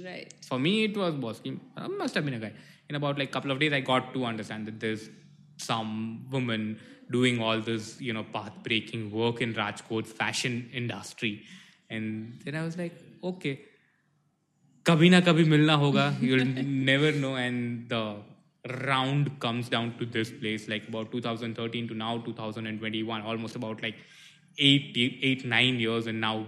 Right. 0.05 0.33
For 0.47 0.59
me, 0.59 0.85
it 0.85 0.97
was 0.97 1.15
Bosky. 1.15 1.59
Uh, 1.77 1.89
must 1.89 2.15
have 2.15 2.25
been 2.25 2.35
a 2.35 2.41
guy 2.41 2.53
in 2.89 2.97
about 2.97 3.19
like 3.19 3.31
a 3.31 3.33
couple 3.33 3.51
of 3.51 3.59
days, 3.59 3.73
I 3.73 3.81
got 3.81 4.13
to 4.15 4.25
understand 4.25 4.67
that 4.67 4.81
there's 4.81 5.09
some 5.57 6.27
woman 6.31 6.79
doing 7.11 7.41
all 7.41 7.61
this, 7.61 8.01
you 8.01 8.13
know, 8.13 8.25
path 8.25 8.53
breaking 8.63 9.11
work 9.11 9.41
in 9.41 9.55
Rajkot 9.55 10.07
fashion 10.07 10.71
industry. 10.73 11.43
And 11.91 12.41
then 12.45 12.55
I 12.55 12.65
was 12.65 12.77
like, 12.77 12.95
okay, 13.23 13.61
kabhi 14.85 15.11
na 15.11 15.21
kabhi 15.21 15.47
milna 15.47 15.79
hoga. 15.79 16.21
You'll 16.21 16.45
never 16.91 17.13
know. 17.13 17.37
And 17.37 17.89
the 17.89 18.17
round 18.87 19.39
comes 19.41 19.69
down 19.69 19.99
to 19.99 20.07
this 20.07 20.31
place, 20.31 20.69
like 20.69 20.89
about 20.89 21.13
2013 21.13 21.89
to 21.89 21.95
now 21.95 22.19
2021, 22.19 23.23
almost 23.23 23.57
about 23.57 23.83
like 23.83 23.97
eight, 24.59 24.93
eight 24.97 25.45
nine 25.45 25.79
years. 25.81 26.07
And 26.07 26.21
now 26.21 26.47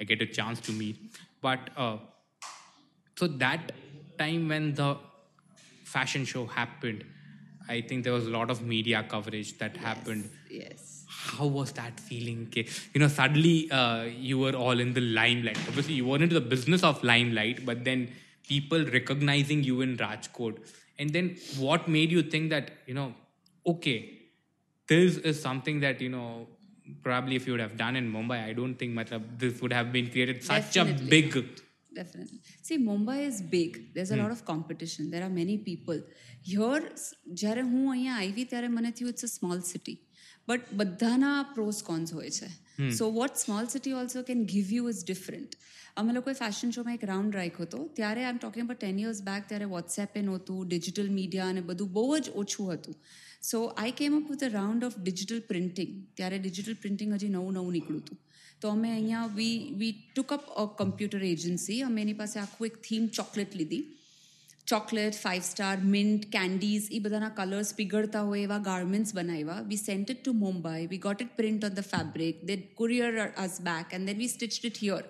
I 0.00 0.04
get 0.04 0.20
a 0.20 0.26
chance 0.26 0.60
to 0.60 0.72
meet. 0.72 0.96
But 1.40 1.70
uh, 1.76 1.98
so 3.16 3.26
that 3.26 3.72
time 4.18 4.48
when 4.48 4.74
the 4.74 4.96
fashion 5.94 6.24
show 6.32 6.44
happened 6.58 7.04
i 7.74 7.80
think 7.80 8.04
there 8.04 8.12
was 8.18 8.26
a 8.26 8.34
lot 8.38 8.50
of 8.54 8.62
media 8.74 9.00
coverage 9.14 9.50
that 9.62 9.76
happened 9.88 10.30
Yes. 10.50 10.90
how 11.30 11.46
was 11.46 11.70
that 11.72 12.00
feeling? 12.08 12.40
You 12.56 13.00
know, 13.00 13.08
suddenly 13.08 13.70
uh, 13.70 14.02
you 14.28 14.38
were 14.38 14.52
all 14.64 14.78
in 14.84 14.92
the 14.98 15.00
limelight. 15.00 15.58
Obviously, 15.70 15.94
you 15.94 16.04
weren't 16.06 16.22
into 16.26 16.34
the 16.38 16.46
business 16.54 16.82
of 16.88 17.02
limelight, 17.10 17.64
but 17.68 17.84
then 17.88 18.02
people 18.48 18.84
recognizing 18.96 19.62
you 19.68 19.80
in 19.80 19.96
Rajkot. 20.02 20.58
And 20.98 21.10
then 21.16 21.36
what 21.58 21.88
made 21.88 22.10
you 22.16 22.22
think 22.34 22.50
that, 22.50 22.70
you 22.86 22.94
know, 22.98 23.14
okay, 23.66 23.96
this 24.88 25.16
is 25.16 25.40
something 25.40 25.80
that, 25.80 26.00
you 26.00 26.10
know, 26.10 26.46
probably 27.02 27.36
if 27.36 27.46
you 27.46 27.54
would 27.54 27.60
have 27.60 27.76
done 27.76 27.96
in 27.96 28.12
Mumbai, 28.12 28.44
I 28.44 28.52
don't 28.52 28.74
think 28.74 28.94
matlab, 28.94 29.22
this 29.38 29.60
would 29.62 29.72
have 29.72 29.92
been 29.92 30.10
created 30.10 30.44
such 30.44 30.76
a 30.76 30.84
big 30.84 31.32
definitely. 31.98 32.40
See, 32.62 32.78
Mumbai 32.86 33.18
is 33.28 33.38
big. 33.54 33.78
There's 33.94 34.12
a 34.16 34.18
lot 34.22 34.32
of 34.36 34.44
competition. 34.50 35.10
There 35.12 35.24
are 35.26 35.34
many 35.40 35.56
people. 35.68 36.00
Here, 36.48 36.82
જ્યારે 37.42 37.62
હું 37.70 37.84
અહીંયા 37.92 38.18
આવી 38.22 38.44
ત્યારે 38.52 38.68
મને 38.76 38.90
થયું 38.98 39.14
it's 39.14 39.24
a 39.24 39.30
small 39.34 39.62
city 39.70 39.96
but 40.48 40.78
બધાના 40.80 41.34
pros 41.54 41.82
cons 41.90 42.14
હોય 42.18 42.32
છે. 42.38 42.48
So 42.98 43.10
what 43.18 43.44
small 43.44 43.70
city 43.74 43.94
also 44.00 44.22
can 44.30 44.44
give 44.54 44.72
you 44.78 44.88
is 44.94 45.02
different 45.10 45.56
અમે 46.02 46.12
લોકોએ 46.16 46.34
ફેશન 46.40 46.74
શોમાં 46.76 46.98
એક 46.98 47.04
રાઉન્ડ 47.10 47.38
રાખ્યો 47.40 47.66
હતો. 47.66 47.80
ત્યારે 47.98 48.24
I 48.24 48.34
am 48.34 48.40
talking 48.42 48.64
about 48.66 48.80
ten 48.80 48.98
years 49.04 49.20
back 49.28 49.48
ત્યારે 49.52 49.70
વોટ્સએપે 49.74 50.20
નહોતું 50.28 50.66
ડિજિટલ 50.68 51.10
મીડિયા 51.18 51.52
અને 51.54 51.62
બધું 51.70 51.92
બહુ 51.92 52.18
જ 52.18 52.34
ઓછું 52.42 52.72
હતું. 52.74 52.96
So 53.50 53.58
I 53.84 53.96
came 54.00 54.18
up 54.18 54.30
with 54.34 54.44
a 54.44 54.52
round 54.58 54.84
of 54.84 54.98
digital 54.98 55.40
printing 55.50 55.90
ત્યારે 56.20 56.38
ડિજિટલ 56.44 56.76
પ્રિન્ટિંગ 56.84 57.16
હજી 57.16 57.32
નવું 57.36 57.52
નવું 57.58 57.72
નીકળ્યું 57.78 58.04
હતું. 58.04 58.18
તો 58.63 58.69
અમે 58.69 58.89
અહીંયા 58.89 59.29
we 59.35 59.55
we 59.75 59.93
took 59.93 60.35
up 60.35 60.51
a 60.57 60.67
computer 60.75 61.23
agency 61.29 61.79
અમે 61.83 62.01
એની 62.01 62.19
પાસે 62.19 62.35
આખું 62.39 62.69
એક 62.69 62.83
થીમ 62.83 63.07
ચોકલેટ 63.13 63.57
લીધી 63.59 63.85
chocolate 64.67 65.15
Five 65.17 65.43
Star 65.43 65.77
mint 65.87 66.27
candies 66.31 66.89
એ 66.91 66.99
બધાના 66.99 67.35
કલર્સ 67.37 67.71
પીગળતા 67.77 68.25
હોય 68.25 68.43
એવા 68.43 68.59
ગાર્મેન્ટ્સ 68.65 69.15
બનાવ્યા 69.15 69.65
we 69.69 69.81
sent 69.83 70.13
it 70.13 70.21
to 70.21 70.35
Mumbai 70.41 70.83
we 70.91 71.01
got 71.05 71.25
it 71.25 71.33
print 71.35 71.67
on 71.69 71.75
the 71.75 71.89
fabric 71.93 72.45
they 72.49 72.57
courier 72.75 73.25
us 73.37 73.57
back 73.63 73.97
and 73.97 74.11
then 74.11 74.21
we 74.21 74.31
stitched 74.35 74.69
it 74.71 74.81
here 74.83 75.03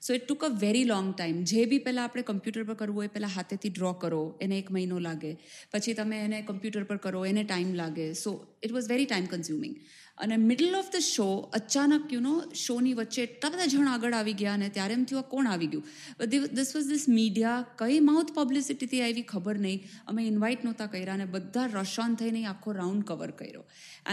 so 0.00 0.12
it 0.12 0.24
took 0.24 0.42
a 0.42 0.50
very 0.56 0.86
long 0.86 1.06
time 1.12 1.36
જે 1.44 1.60
બી 1.66 1.82
પહેલાં 1.84 2.06
આપણે 2.06 2.24
computer 2.24 2.64
પર 2.64 2.78
કરવું 2.80 2.98
હોય 2.98 3.12
પહેલાં 3.12 3.34
હાથેથી 3.36 3.70
ડ્રો 3.70 3.92
કરો 4.00 4.22
એને 4.38 4.56
એક 4.56 4.68
મહિનો 4.70 4.98
લાગે 5.00 5.30
પછી 5.72 5.94
તમે 5.94 6.18
એને 6.22 6.38
કમ્પ્યુટર 6.42 6.84
પર 6.84 6.98
કરો 7.04 7.22
એને 7.24 7.42
ટાઈમ 7.42 7.70
લાગે 7.74 8.06
so 8.16 8.32
it 8.62 8.74
was 8.74 8.90
very 8.90 9.06
time 9.06 9.30
consuming 9.30 9.78
અને 10.18 10.34
મિડલ 10.40 10.74
ઓફ 10.80 10.90
ધ 10.92 11.04
શો 11.04 11.26
અચાનક 11.58 12.12
યુ 12.14 12.20
નો 12.20 12.32
શોની 12.54 12.94
વચ્ચે 12.98 13.22
એટલા 13.22 13.50
બધા 13.54 13.66
જણ 13.66 13.88
આગળ 13.92 14.16
આવી 14.18 14.34
ગયા 14.42 14.56
અને 14.58 14.68
ત્યારે 14.76 14.94
એમ 14.96 15.06
થયું 15.10 15.22
આ 15.22 15.30
કોણ 15.32 15.48
આવી 15.52 15.70
ગયું 15.72 16.52
દિસ 16.58 16.70
વોઝ 16.76 16.90
દિસ 16.90 17.06
મીડિયા 17.14 17.56
કઈ 17.82 17.96
માઉથ 18.08 18.30
પબ્લિસિટીથી 18.36 19.00
આવી 19.06 19.24
ખબર 19.32 19.62
નહીં 19.64 19.96
અમે 20.12 20.26
ઇન્વાઇટ 20.26 20.66
નહોતા 20.68 20.88
કર્યા 20.92 21.16
અને 21.18 21.26
બધા 21.34 21.64
રશ 21.72 21.96
ઓન 22.04 22.14
થઈને 22.20 22.38
આખો 22.52 22.76
રાઉન્ડ 22.78 23.06
કવર 23.10 23.32
કર્યો 23.40 23.64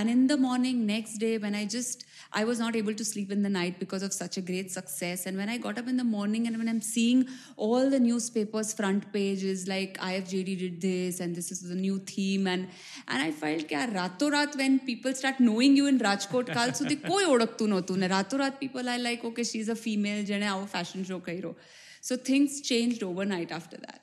and 0.01 0.13
in 0.15 0.23
the 0.31 0.43
morning 0.47 0.79
next 0.85 1.19
day 1.19 1.31
when 1.45 1.59
I 1.59 1.69
just 1.75 2.07
I 2.07 2.49
was 2.49 2.63
not 2.65 2.79
able 2.81 2.97
to 2.97 3.07
sleep 3.11 3.35
in 3.37 3.45
the 3.47 3.55
night 3.57 3.79
because 3.83 4.07
of 4.09 4.17
such 4.17 4.43
a 4.43 4.45
great 4.49 4.73
success 4.77 5.27
and 5.33 5.43
when 5.43 5.53
I 5.55 5.63
got 5.67 5.83
up 5.83 5.93
in 5.93 6.03
the 6.03 6.09
morning 6.15 6.49
and 6.51 6.61
when 6.63 6.73
I 6.73 6.79
M 6.79 6.83
seeing 6.89 7.23
all 7.69 7.87
the 7.95 8.01
newspapers 8.07 8.73
front 8.81 9.07
pages 9.15 9.67
like 9.73 10.01
IFJD 10.11 10.57
did 10.65 10.81
this 10.87 11.23
and 11.25 11.41
this 11.41 11.53
is 11.57 11.63
the 11.71 11.79
new 11.85 12.01
theme 12.13 12.51
and 12.55 12.67
and 13.07 13.29
I 13.29 13.31
felt 13.43 13.69
કે 13.71 13.79
આ 13.83 13.87
રાતોરાત 13.93 14.59
when 14.63 14.81
people 14.91 15.17
start 15.21 15.45
knowing 15.47 15.79
you 15.79 15.89
in 15.95 15.99
Rajkot 15.99 16.51
કાલ 16.51 16.71
સુધી 16.71 16.95
કોઈ 16.95 17.23
ઓળખતું 17.23 17.69
નહોતું 17.69 17.97
ને 17.97 18.07
રાતોરાત 18.07 18.59
people 18.59 18.89
are 18.89 18.99
like 18.99 19.23
okay 19.23 19.43
she's 19.43 19.69
a 19.69 19.75
female 19.75 20.23
જેણે 20.23 20.45
આવો 20.45 20.65
ફેશન 20.65 21.03
શો 21.03 21.19
કર્યો 21.19 21.55
so 22.01 22.15
things 22.15 22.61
changed 22.61 23.03
overnight 23.03 23.51
after 23.51 23.77
that 23.77 24.01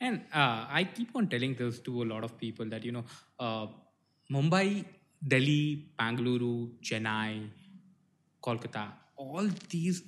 And 0.00 0.20
uh, 0.34 0.66
I 0.70 0.84
keep 0.84 1.16
on 1.16 1.28
telling 1.28 1.54
this 1.54 1.80
to 1.80 2.02
a 2.02 2.04
lot 2.04 2.24
of 2.24 2.38
people 2.38 2.66
that, 2.66 2.84
you 2.84 2.92
know, 2.92 3.04
uh, 3.38 3.66
Mumbai, 4.32 4.84
Delhi, 5.28 5.86
Bangalore, 5.98 6.68
Chennai, 6.82 7.48
Kolkata, 8.42 8.84
all 9.16 9.50
these, 9.70 10.02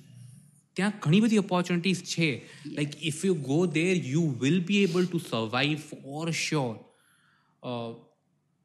ત્યાં 0.75 0.91
ઘણી 0.99 1.19
બધી 1.21 1.37
opportunities 1.37 2.03
છે 2.03 2.49
like 2.65 2.89
if 3.03 3.25
you 3.25 3.33
go 3.33 3.65
there 3.65 3.95
you 3.95 4.35
will 4.39 4.63
be 4.63 4.83
able 4.83 5.05
to 5.05 5.17
survive 5.17 5.77
for 5.77 6.31
sure 6.31 6.75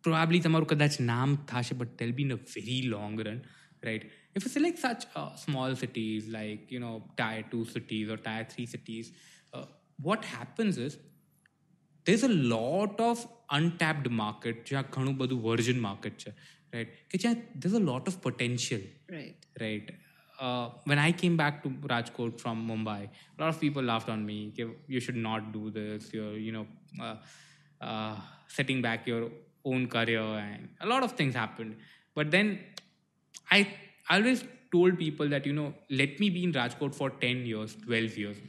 probably 0.02 0.40
તમારું 0.40 0.68
કદાચ 0.68 1.00
નામ 1.00 1.36
થશે 1.36 1.74
but 1.74 1.98
it'll 1.98 2.12
be 2.12 2.22
in 2.22 2.32
a 2.32 2.34
very 2.34 2.82
long 2.82 3.20
run 3.20 3.40
right 3.84 4.04
if 4.34 4.44
you 4.44 4.50
select 4.50 4.78
such 4.78 5.02
uh, 5.16 5.36
small 5.36 5.74
cities 5.74 6.28
like 6.28 6.70
you 6.70 6.80
know 6.80 6.94
tier 7.18 7.42
2 7.50 7.64
cities 7.64 8.08
or 8.08 8.16
tier 8.16 8.46
3 8.54 8.66
cities 8.66 9.12
uh, 9.52 9.66
what 10.02 10.24
happens 10.24 10.78
is 10.78 10.98
there's 12.06 12.22
a 12.22 12.34
lot 12.54 13.00
of 13.00 13.26
untapped 13.50 14.08
market 14.22 14.64
જ્યાં 14.66 14.90
ઘણું 14.90 15.16
બધું 15.16 15.42
virgin 15.42 15.80
market 15.80 16.18
છે 16.18 16.34
right 16.72 16.88
કે 17.10 17.18
જ્યાં 17.18 17.32
there's 17.60 17.78
a 17.82 17.84
lot 17.92 18.12
of 18.12 18.18
potential 18.28 18.82
right 19.10 19.48
right 19.64 19.90
uh, 20.38 20.66
when 20.90 20.98
i 20.98 21.10
came 21.22 21.36
back 21.42 21.62
to 21.64 21.72
rajkot 21.94 22.44
from 22.44 22.62
mumbai 22.70 23.00
a 23.04 23.42
lot 23.42 23.48
of 23.48 23.60
people 23.60 23.84
laughed 23.92 24.12
on 24.14 24.22
me 24.30 24.38
"Okay, 24.50 24.66
you 24.94 25.00
should 25.00 25.20
not 25.28 25.50
do 25.58 25.64
this 25.78 26.08
you're 26.16 26.36
you 26.46 26.52
know 26.56 26.66
uh, 27.06 27.16
uh, 27.80 28.14
setting 28.58 28.80
back 28.88 29.10
your 29.12 29.22
own 29.64 29.86
career 29.86 30.26
and 30.40 30.68
a 30.80 30.88
lot 30.92 31.06
of 31.06 31.16
things 31.20 31.34
happened 31.34 31.74
but 32.16 32.30
then 32.30 32.52
i 33.50 33.60
always 34.10 34.44
told 34.74 34.98
people 34.98 35.28
that 35.28 35.48
you 35.50 35.54
know 35.58 35.70
let 36.02 36.20
me 36.20 36.28
be 36.30 36.44
in 36.44 36.52
rajkot 36.52 37.00
for 37.00 37.10
10 37.24 37.46
years 37.52 37.74
12 37.86 38.22
years 38.24 38.44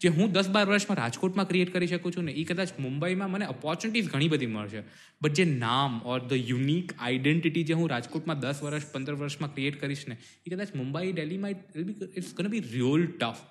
જે 0.00 0.08
હું 0.08 0.32
દસ 0.32 0.48
બાર 0.48 0.62
વર્ષમાં 0.66 0.96
રાજકોટમાં 0.96 1.48
create 1.48 1.72
કરી 1.72 1.86
શકું 1.86 2.14
છું 2.16 2.24
ને 2.24 2.32
એ 2.32 2.44
કદાચ 2.44 2.70
મુંબઈમાં 2.78 3.30
મને 3.30 3.46
ઓપોર્ચ્યુનિટીઝ 3.46 4.08
ઘણી 4.12 4.28
બધી 4.28 4.46
મળશે 4.46 4.80
બટ 5.22 5.36
જે 5.40 5.44
નામ 5.44 6.00
ઓર 6.04 6.18
ધ 6.32 6.50
યુનિક 6.52 6.94
આઈડેન્ટિટી 6.98 7.64
જે 7.70 7.76
હું 7.80 7.90
રાજકોટમાં 7.90 8.40
દસ 8.40 8.62
વર્ષ 8.62 8.88
પંદર 8.94 9.14
વર્ષમાં 9.20 9.52
ક્રિએટ 9.54 9.78
કરીશ 9.80 10.04
ને 10.12 10.16
એ 10.46 10.54
કદાચ 10.54 10.74
મુંબઈ 10.80 11.12
દિલ્હીમાં 11.12 11.50
it's 12.18 12.32
gonna 12.40 12.50
be 12.54 12.64
real 12.72 13.06
tough 13.12 13.44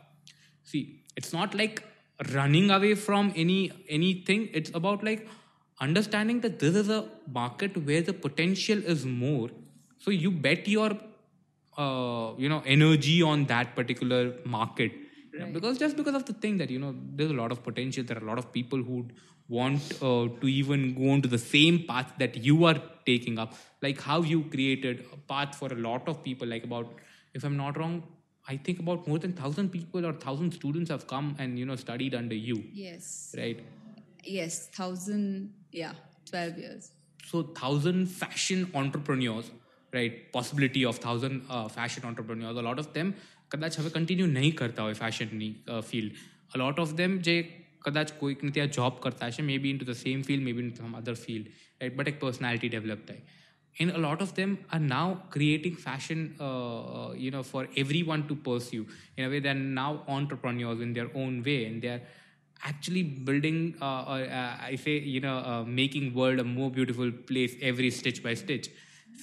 see 0.72 0.84
it's 1.20 1.32
not 1.38 1.56
like 1.62 1.80
running 2.20 2.68
away 2.78 2.94
from 3.06 3.32
any 3.44 3.60
anything 4.00 4.42
it's 4.60 4.74
about 4.82 5.08
like 5.10 5.24
understanding 5.81 6.41
that 6.41 6.59
this 6.59 6.75
is 6.75 6.89
a 6.89 7.05
market 7.31 7.77
where 7.85 8.03
the 8.03 8.13
potential 8.13 8.79
is 8.79 9.05
more 9.05 9.51
so 9.99 10.11
you 10.11 10.31
bet 10.31 10.69
your 10.69 10.91
uh, 11.77 12.33
you 12.39 12.49
know 12.49 12.63
energy 12.65 13.23
on 13.23 13.45
that 13.47 13.75
particular 13.75 14.35
market. 14.45 14.93
Yeah, 15.39 15.47
because 15.47 15.79
just 15.79 15.97
because 15.97 16.15
of 16.15 16.25
the 16.25 16.33
thing 16.33 16.57
that 16.59 16.71
you 16.71 16.79
know 16.79 16.95
there's 17.15 17.31
a 17.31 17.35
lot 17.35 17.53
of 17.53 17.63
potential 17.63 18.05
there 18.05 18.17
are 18.19 18.23
a 18.23 18.27
lot 18.27 18.39
of 18.39 18.53
people 18.53 18.83
who 18.83 19.07
want 19.49 19.83
uh, 20.03 20.29
to 20.41 20.49
even 20.49 20.95
go 20.95 21.15
into 21.15 21.29
the 21.29 21.39
same 21.39 21.85
path 21.87 22.13
that 22.19 22.37
you 22.37 22.65
are 22.65 22.81
taking 23.05 23.39
up. 23.39 23.55
Like 23.83 24.01
how 24.01 24.23
you 24.23 24.45
created 24.45 25.05
a 25.13 25.17
path 25.17 25.55
for 25.55 25.69
a 25.73 25.77
lot 25.77 26.09
of 26.09 26.23
people 26.25 26.49
like 26.49 26.65
about 26.65 26.95
if 27.35 27.45
i'm 27.45 27.57
not 27.57 27.77
wrong 27.79 28.03
i 28.49 28.57
think 28.57 28.79
about 28.81 29.07
more 29.07 29.19
than 29.19 29.33
1000 29.33 29.69
people 29.69 30.07
or 30.07 30.13
1000 30.13 30.53
students 30.53 30.91
have 30.91 31.07
come 31.07 31.37
and 31.39 31.59
you 31.59 31.67
know 31.67 31.77
studied 31.77 32.15
under 32.15 32.35
you. 32.35 32.63
Yes. 32.73 33.35
Right? 33.37 33.61
Yes 34.25 34.69
thousand 34.69 35.53
yeah 35.74 35.96
12 36.32 36.64
years 36.64 36.92
so 37.32 37.44
thousand 37.62 38.08
fashion 38.22 38.66
entrepreneurs 38.76 39.52
right 39.94 40.14
possibility 40.32 40.84
of 40.86 41.00
thousand 41.00 41.42
uh, 41.50 41.68
fashion 41.78 42.06
entrepreneurs 42.06 42.62
a 42.64 42.66
lot 42.70 42.84
of 42.86 42.94
them 42.94 43.14
કદાચ 43.52 43.80
હવે 43.80 43.90
continue 43.90 44.28
નહીં 44.28 44.52
કરતા 44.56 44.84
હોય 44.84 44.94
ફેશનની 44.94 45.52
field 45.90 46.12
a 46.54 46.58
lot 46.58 46.80
of 46.80 46.94
them 46.94 47.18
જે 47.18 47.36
કદાચ 47.80 48.14
કોઈકને 48.20 48.52
ત્યાં 48.52 48.68
job 48.68 48.94
કરતા 49.00 49.28
હશે 49.28 49.44
મે 49.44 49.58
બી 49.58 49.70
in 49.70 49.78
two 49.78 49.86
the 49.86 50.00
same 50.06 50.22
field 50.22 50.44
May 50.44 50.52
B 50.52 50.62
in 50.62 50.70
two 50.70 50.84
sum 50.84 50.98
other 50.98 51.14
field 51.14 51.48
right 51.48 51.96
but 51.96 52.08
એક 52.08 52.20
પર્સનાલિટી 52.20 52.70
ડેવલપ 52.70 53.06
થાય 53.08 53.22
and 53.80 53.92
a 53.92 53.98
lot 53.98 54.22
of 54.22 54.36
them 54.36 54.58
are 54.74 54.80
now 54.80 55.24
creating 55.30 55.76
fashion 55.76 56.36
uh, 56.40 56.46
uh, 56.46 57.12
you 57.14 57.32
know 57.32 57.44
for 57.44 57.68
everyone 57.78 58.28
to 58.28 58.36
pursue 58.36 58.86
in 59.18 59.24
a 59.24 59.30
way 59.30 59.40
they're 59.40 59.54
now 59.54 60.04
entrepreneurs 60.08 60.82
in 60.82 60.92
their 60.94 61.10
own 61.16 61.42
way 61.44 61.66
and 61.66 61.82
they're 61.82 62.02
actually 62.65 63.03
building 63.03 63.75
uh, 63.81 64.03
or, 64.13 64.21
uh, 64.25 64.57
i 64.61 64.77
say 64.77 64.99
you 64.99 65.21
know 65.21 65.37
uh, 65.39 65.65
making 65.65 66.15
world 66.15 66.39
a 66.39 66.45
more 66.45 66.71
beautiful 66.71 67.11
place 67.11 67.55
every 67.61 67.91
stitch 67.91 68.23
by 68.23 68.35
stitch. 68.35 68.71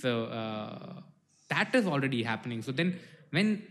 So 0.01 0.25
uh, 0.25 1.01
that 1.49 1.75
is 1.75 1.85
already 1.85 2.23
happening. 2.23 2.61
So 2.61 2.71
then 2.71 2.99
when 3.31 3.63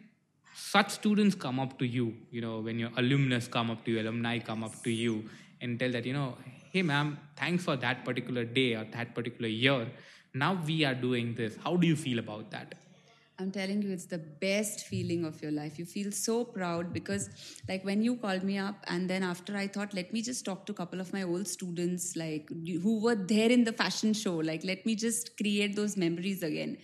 such 0.54 0.90
students 0.90 1.34
come 1.34 1.58
up 1.58 1.78
to 1.78 1.86
you 1.86 2.14
you 2.30 2.40
know 2.40 2.60
when 2.60 2.78
your 2.78 2.90
alumnus 2.96 3.48
come 3.48 3.70
up 3.70 3.84
to 3.84 3.90
you 3.90 4.00
alumni 4.00 4.38
come 4.38 4.62
up 4.62 4.82
to 4.84 4.90
you 4.90 5.24
and 5.62 5.78
tell 5.78 5.90
that 5.90 6.04
you 6.04 6.12
know 6.12 6.36
hey 6.72 6.82
ma'am 6.82 7.18
thanks 7.36 7.64
for 7.64 7.76
that 7.76 8.04
particular 8.04 8.44
day 8.44 8.74
or 8.74 8.84
that 8.84 9.14
particular 9.14 9.48
year. 9.48 9.86
Now 10.34 10.58
we 10.66 10.84
are 10.84 10.94
doing 10.94 11.34
this. 11.34 11.56
How 11.62 11.76
do 11.76 11.86
you 11.86 11.96
feel 11.96 12.18
about 12.18 12.50
that 12.52 12.74
I'm 13.38 13.50
telling 13.50 13.82
you, 13.82 13.90
it's 13.90 14.04
the 14.04 14.18
best 14.18 14.86
feeling 14.86 15.24
of 15.24 15.42
your 15.42 15.50
life. 15.50 15.78
You 15.78 15.84
feel 15.84 16.12
so 16.12 16.44
proud 16.44 16.92
because, 16.92 17.30
like, 17.68 17.84
when 17.84 18.02
you 18.02 18.16
called 18.16 18.44
me 18.44 18.58
up, 18.58 18.84
and 18.86 19.08
then 19.10 19.22
after 19.22 19.56
I 19.56 19.66
thought, 19.66 19.94
let 19.94 20.12
me 20.12 20.22
just 20.22 20.44
talk 20.44 20.66
to 20.66 20.72
a 20.72 20.74
couple 20.74 21.00
of 21.00 21.12
my 21.12 21.22
old 21.22 21.48
students, 21.48 22.14
like, 22.14 22.48
who 22.50 23.00
were 23.02 23.16
there 23.16 23.50
in 23.50 23.64
the 23.64 23.72
fashion 23.72 24.12
show. 24.12 24.36
Like, 24.36 24.62
let 24.64 24.84
me 24.86 24.94
just 24.94 25.36
create 25.36 25.74
those 25.74 25.96
memories 25.96 26.42
again. 26.42 26.76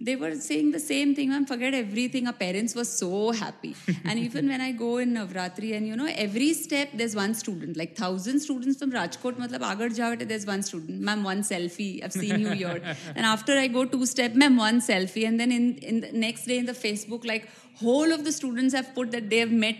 They 0.00 0.16
were 0.16 0.34
saying 0.34 0.72
the 0.72 0.80
same 0.80 1.14
thing, 1.14 1.30
man, 1.30 1.46
forget 1.46 1.72
everything. 1.72 2.26
Our 2.26 2.32
parents 2.32 2.74
were 2.74 2.84
so 2.84 3.30
happy. 3.30 3.76
and 4.04 4.18
even 4.18 4.48
when 4.48 4.60
I 4.60 4.72
go 4.72 4.98
in 4.98 5.14
Navratri, 5.14 5.76
and 5.76 5.86
you 5.86 5.96
know, 5.96 6.06
every 6.06 6.52
step 6.52 6.90
there's 6.94 7.14
one 7.14 7.34
student, 7.34 7.76
like 7.76 7.96
thousand 7.96 8.40
students 8.40 8.78
from 8.78 8.92
Rajkot, 8.92 9.34
matlab, 9.34 9.72
agar 9.72 9.88
jaawate, 9.88 10.26
there's 10.28 10.46
one 10.46 10.62
student. 10.62 11.00
Ma'am, 11.00 11.22
one 11.22 11.42
selfie. 11.42 12.02
I've 12.04 12.12
seen 12.12 12.40
you 12.40 12.50
here. 12.50 12.82
and 13.14 13.24
after 13.24 13.52
I 13.52 13.68
go 13.68 13.84
two 13.84 14.04
step, 14.04 14.34
ma'am, 14.34 14.56
one 14.56 14.80
selfie. 14.80 15.26
And 15.26 15.38
then 15.38 15.52
in, 15.52 15.76
in 15.78 16.00
the 16.00 16.12
next 16.12 16.46
day 16.46 16.58
in 16.58 16.66
the 16.66 16.72
Facebook, 16.72 17.24
like, 17.24 17.48
whole 17.76 18.12
of 18.12 18.24
the 18.24 18.32
students 18.32 18.74
have 18.74 18.94
put 18.94 19.10
that 19.12 19.30
they 19.30 19.38
have 19.38 19.52
met 19.52 19.76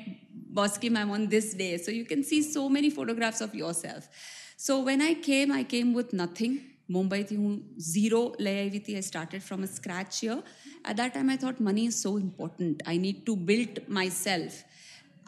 Bosky 0.55 0.91
ma'am 0.91 1.11
on 1.11 1.29
this 1.29 1.55
day. 1.55 1.77
So 1.79 1.91
you 1.91 2.05
can 2.05 2.23
see 2.23 2.43
so 2.43 2.69
many 2.69 2.91
photographs 2.91 3.41
of 3.41 3.55
yourself. 3.55 4.09
So 4.57 4.81
when 4.81 5.03
I 5.03 5.15
came, 5.15 5.51
I 5.51 5.65
came 5.65 5.93
with 5.93 6.13
nothing. 6.13 6.74
મુંબઈથી 6.90 7.36
હું 7.36 7.56
zero 7.88 8.22
લઈ 8.40 8.56
આવી 8.60 8.80
હતી 8.80 8.96
I 8.96 9.02
started 9.02 9.42
from 9.42 9.64
a 9.64 9.72
scratch 9.74 10.22
યર 10.24 10.38
at 10.38 10.96
that 10.98 11.12
time 11.14 11.30
I 11.30 11.38
thought 11.38 11.60
money 11.62 11.88
is 11.88 11.98
so 11.98 12.14
important 12.20 12.88
I 12.88 13.04
need 13.06 13.20
to 13.22 13.36
build 13.50 13.84
my 13.90 14.16
self 14.20 14.62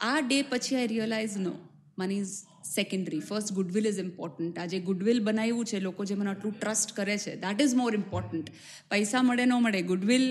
આ 0.04 0.16
day 0.22 0.40
પછી 0.52 0.80
I 0.80 0.88
realise 0.88 1.38
no 1.38 1.54
money 1.98 2.22
is 2.22 2.34
secondary 2.70 3.20
first 3.20 3.54
goodwill 3.54 3.88
is 3.88 4.00
important 4.00 4.60
આ 4.60 4.66
જે 4.66 4.80
goodwill 4.80 5.24
બનાવ્યું 5.24 5.66
છે 5.66 5.80
લોકો 5.80 6.06
જે 6.06 6.16
મને 6.16 6.30
આટલું 6.30 6.58
ટ્રસ્ટ 6.60 6.96
કરે 6.96 7.18
છે 7.18 7.36
દેટ 7.36 7.62
ઇઝ 7.62 7.76
મોર 7.76 7.94
ઇમ્પોર્ટન્ટ 7.96 8.52
પૈસા 8.90 9.24
મળે 9.24 9.46
ન 9.46 9.56
મળે 9.60 9.82
ગુડવિલ 9.84 10.28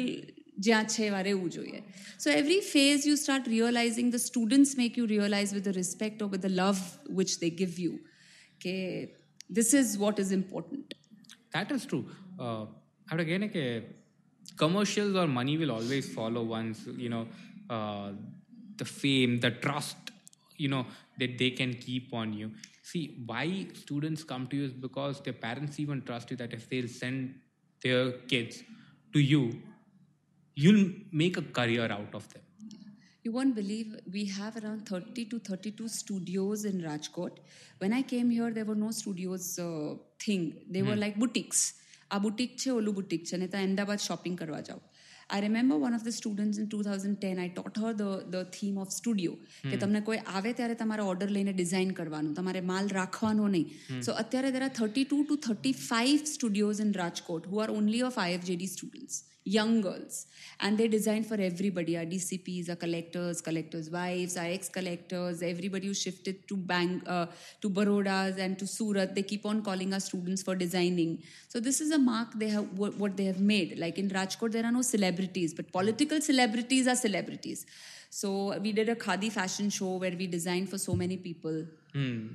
જ્યાં 0.58 0.84
છે 0.86 1.06
એવા 1.06 1.22
રહેવું 1.22 1.50
જોઈએ 1.50 1.82
so 2.18 2.30
every 2.30 2.60
phase 2.66 3.06
you 3.06 3.16
start 3.16 3.48
realising 3.48 4.12
the 4.12 4.24
students 4.24 4.76
make 4.78 4.98
you 4.98 5.06
realise 5.06 5.54
with 5.54 5.64
the 5.64 5.76
respect 5.76 6.22
of 6.22 6.32
with 6.32 6.46
the 6.46 6.56
love 6.58 7.16
which 7.16 7.36
they 7.40 7.50
give 7.60 7.78
you 7.78 7.94
કે 8.60 8.74
this 9.50 9.74
is 9.74 9.94
what 9.98 10.20
is 10.20 10.32
important 10.32 10.98
that 11.55 11.71
is 11.71 11.85
true. 11.85 12.05
Uh, 12.37 12.65
would 13.11 13.21
again 13.25 13.45
કે 13.55 13.63
commercials 14.61 15.15
or 15.21 15.27
money 15.39 15.55
will 15.61 15.71
always 15.75 16.07
follow 16.15 16.41
once 16.53 16.79
you 17.03 17.11
know 17.13 17.25
uh, 17.75 18.09
the 18.81 18.87
fame, 18.99 19.39
the 19.45 19.51
trust, 19.65 20.11
you 20.63 20.69
know 20.73 20.85
that 21.21 21.37
they 21.41 21.51
can 21.59 21.73
keep 21.85 22.13
on 22.21 22.33
you. 22.39 22.49
See 22.91 23.03
why 23.29 23.45
students 23.83 24.23
come 24.31 24.47
to 24.51 24.57
you 24.59 24.65
is 24.69 24.75
because 24.87 25.21
their 25.27 25.37
parents 25.45 25.79
even 25.83 26.01
trust 26.09 26.33
you 26.33 26.37
that 26.43 26.53
if 26.59 26.65
they'll 26.71 26.93
send 27.01 27.35
their 27.85 28.03
kids 28.33 28.63
to 29.13 29.19
you, 29.33 29.43
you'll 30.63 30.85
make 31.23 31.37
a 31.43 31.45
career 31.59 31.87
out 31.99 32.19
of 32.21 32.27
them. 32.33 32.44
You 33.24 33.32
won't 33.32 33.54
believe 33.54 33.96
we 34.10 34.24
have 34.28 34.56
around 34.56 34.86
30 34.88 35.24
to 35.26 35.38
32 35.40 35.88
studios 35.90 36.64
in 36.64 36.80
Rajkot. 36.82 37.42
When 37.78 37.92
I 37.92 38.02
came 38.04 38.30
here, 38.30 38.50
there 38.50 38.64
were 38.64 38.74
no 38.76 38.90
studios 38.92 39.58
uh, 39.58 39.94
thing. 40.18 40.46
They 40.68 40.82
were 40.82 40.96
like 40.96 41.18
boutiques. 41.18 41.62
આ 42.10 42.18
boutique 42.18 42.54
છે 42.56 42.70
ઓલું 42.70 42.94
boutique 42.94 43.26
છે 43.30 43.36
ને 43.36 43.48
ત્યાં 43.48 43.68
Ahmedabad 43.70 44.00
shopping 44.06 44.36
કરવા 44.38 44.62
જાઓ 44.68 44.80
I 45.30 45.42
remember 45.44 45.76
one 45.82 45.96
of 45.98 46.04
the 46.06 46.16
students 46.16 46.60
in 46.62 46.66
two 46.66 46.80
thousand 46.88 47.18
ten 47.18 47.40
I 47.42 47.52
ટોટ 47.56 47.80
Har 47.82 47.92
the 48.00 48.24
the 48.34 48.48
theme 48.56 48.80
of 48.84 48.92
studio 48.96 49.36
કે 49.70 49.80
તમને 49.82 50.02
કોઈ 50.08 50.20
આવે 50.34 50.52
ત્યારે 50.60 50.76
તમારે 50.80 51.06
ઓર્ડર 51.10 51.30
લઈને 51.36 51.52
ડિઝાઇન 51.52 51.92
કરવાનું 52.00 52.36
તમારે 52.38 52.62
માલ 52.72 52.90
રાખવાનો 52.98 53.48
નહીં 53.54 54.02
સો 54.08 54.16
અત્યારે 54.24 54.52
there 54.56 54.66
are 54.68 54.74
thirty 54.80 55.06
two 55.06 55.20
two 55.24 55.38
thirty 55.46 55.74
five 55.82 56.26
studios 56.34 56.82
in 56.86 56.92
Rajkot 57.02 57.50
who 57.52 57.62
are 57.64 57.70
only 57.78 58.02
of 58.08 58.18
IFJD 58.24 58.70
students 58.74 59.20
young 59.45 59.79
girls. 59.79 60.25
And 60.59 60.77
they 60.77 60.87
design 60.87 61.23
for 61.23 61.35
everybody. 61.35 61.97
Our 61.97 62.05
dcps 62.05 62.69
our 62.69 62.75
collectors 62.75 63.41
collectors 63.41 63.89
wives 63.89 64.35
our 64.37 64.45
ex 64.45 64.67
collectors 64.69 65.41
everybody 65.41 65.87
who 65.87 65.93
shifted 65.93 66.47
to 66.47 66.57
bank 66.57 67.03
uh, 67.07 67.27
to 67.61 67.69
barodas 67.69 68.39
and 68.39 68.57
to 68.59 68.67
surat 68.67 69.13
they 69.13 69.23
keep 69.23 69.45
on 69.45 69.61
calling 69.61 69.93
us 69.93 70.05
students 70.05 70.41
for 70.41 70.55
designing. 70.55 71.21
So 71.47 71.59
this 71.59 71.79
is 71.79 71.91
a 71.91 71.99
mark 71.99 72.33
they 72.35 72.49
have 72.49 72.77
what, 72.77 72.97
what 72.97 73.15
they 73.15 73.25
have 73.25 73.39
made. 73.39 73.77
Like 73.77 73.99
in 73.99 74.09
rajkot 74.09 74.51
there 74.51 74.65
are 74.65 74.71
no 74.71 74.81
celebrities 74.81 75.53
but 75.53 75.71
political 75.71 76.19
celebrities 76.21 76.87
are 76.87 76.95
celebrities. 76.95 77.65
So 78.09 78.57
we 78.59 78.71
did 78.71 78.89
a 78.89 78.95
khadi 78.95 79.31
fashion 79.31 79.69
show 79.69 79.97
where 79.97 80.15
we 80.17 80.25
designed 80.25 80.69
for 80.69 80.77
so 80.77 80.95
many 80.95 81.17
people. 81.17 81.65
Hmm. 81.93 82.27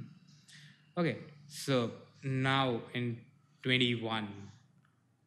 Okay, 0.96 1.18
so 1.48 1.90
now 2.22 2.82
in 2.94 3.18
21, 3.62 4.28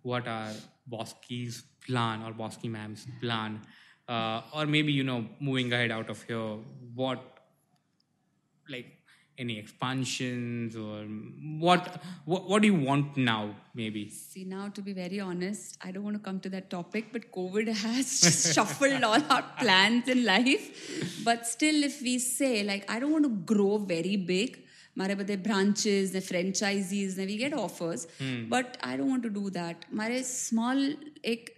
what 0.04 0.28
are 0.28 0.52
Bosky's 0.90 1.64
plan 1.86 2.22
or 2.24 2.32
Bosky 2.32 2.70
ma'am's 2.70 3.08
plan? 3.22 3.62
Uh, 4.08 4.42
or 4.54 4.66
maybe, 4.66 4.92
you 4.92 5.04
know, 5.04 5.26
moving 5.40 5.72
ahead 5.72 5.92
out 5.92 6.10
of 6.10 6.22
here, 6.24 6.58
what, 6.94 7.22
like, 8.70 8.86
any 9.38 9.58
expansions 9.58 10.76
or 10.76 11.06
what, 11.60 12.02
what, 12.26 12.48
what 12.48 12.62
do 12.62 12.68
you 12.68 12.76
want 12.76 13.18
now, 13.18 13.56
maybe? 13.74 14.10
See, 14.10 14.44
now 14.44 14.70
to 14.70 14.82
be 14.82 14.94
very 14.94 15.20
honest, 15.20 15.78
I 15.82 15.92
don't 15.92 16.04
want 16.04 16.16
to 16.18 16.22
come 16.22 16.40
to 16.42 16.50
that 16.50 16.70
topic, 16.70 17.08
but 17.12 17.32
COVID 17.32 17.68
has 17.86 18.54
shuffled 18.54 19.04
all 19.04 19.22
our 19.30 19.44
plans 19.58 20.08
in 20.08 20.26
life. 20.26 21.24
But 21.24 21.48
still, 21.48 21.84
if 21.84 22.02
we 22.02 22.20
say, 22.20 22.64
like, 22.64 22.90
I 22.92 23.00
don't 23.00 23.12
want 23.12 23.24
to 23.24 23.54
grow 23.54 23.78
very 23.78 24.18
big, 24.18 24.64
મારે 24.98 25.16
બધે 25.16 25.36
branches 25.36 26.14
ને 26.14 26.20
franchises 26.20 27.18
ને 27.18 27.26
we 27.26 27.38
get 27.38 27.54
offers 27.54 28.08
but 28.50 28.80
I 28.84 28.98
don't 28.98 29.12
want 29.12 29.26
to 29.26 29.34
do 29.34 29.50
that 29.50 29.90
મારે 29.94 30.22
small 30.22 30.86
એક 31.24 31.52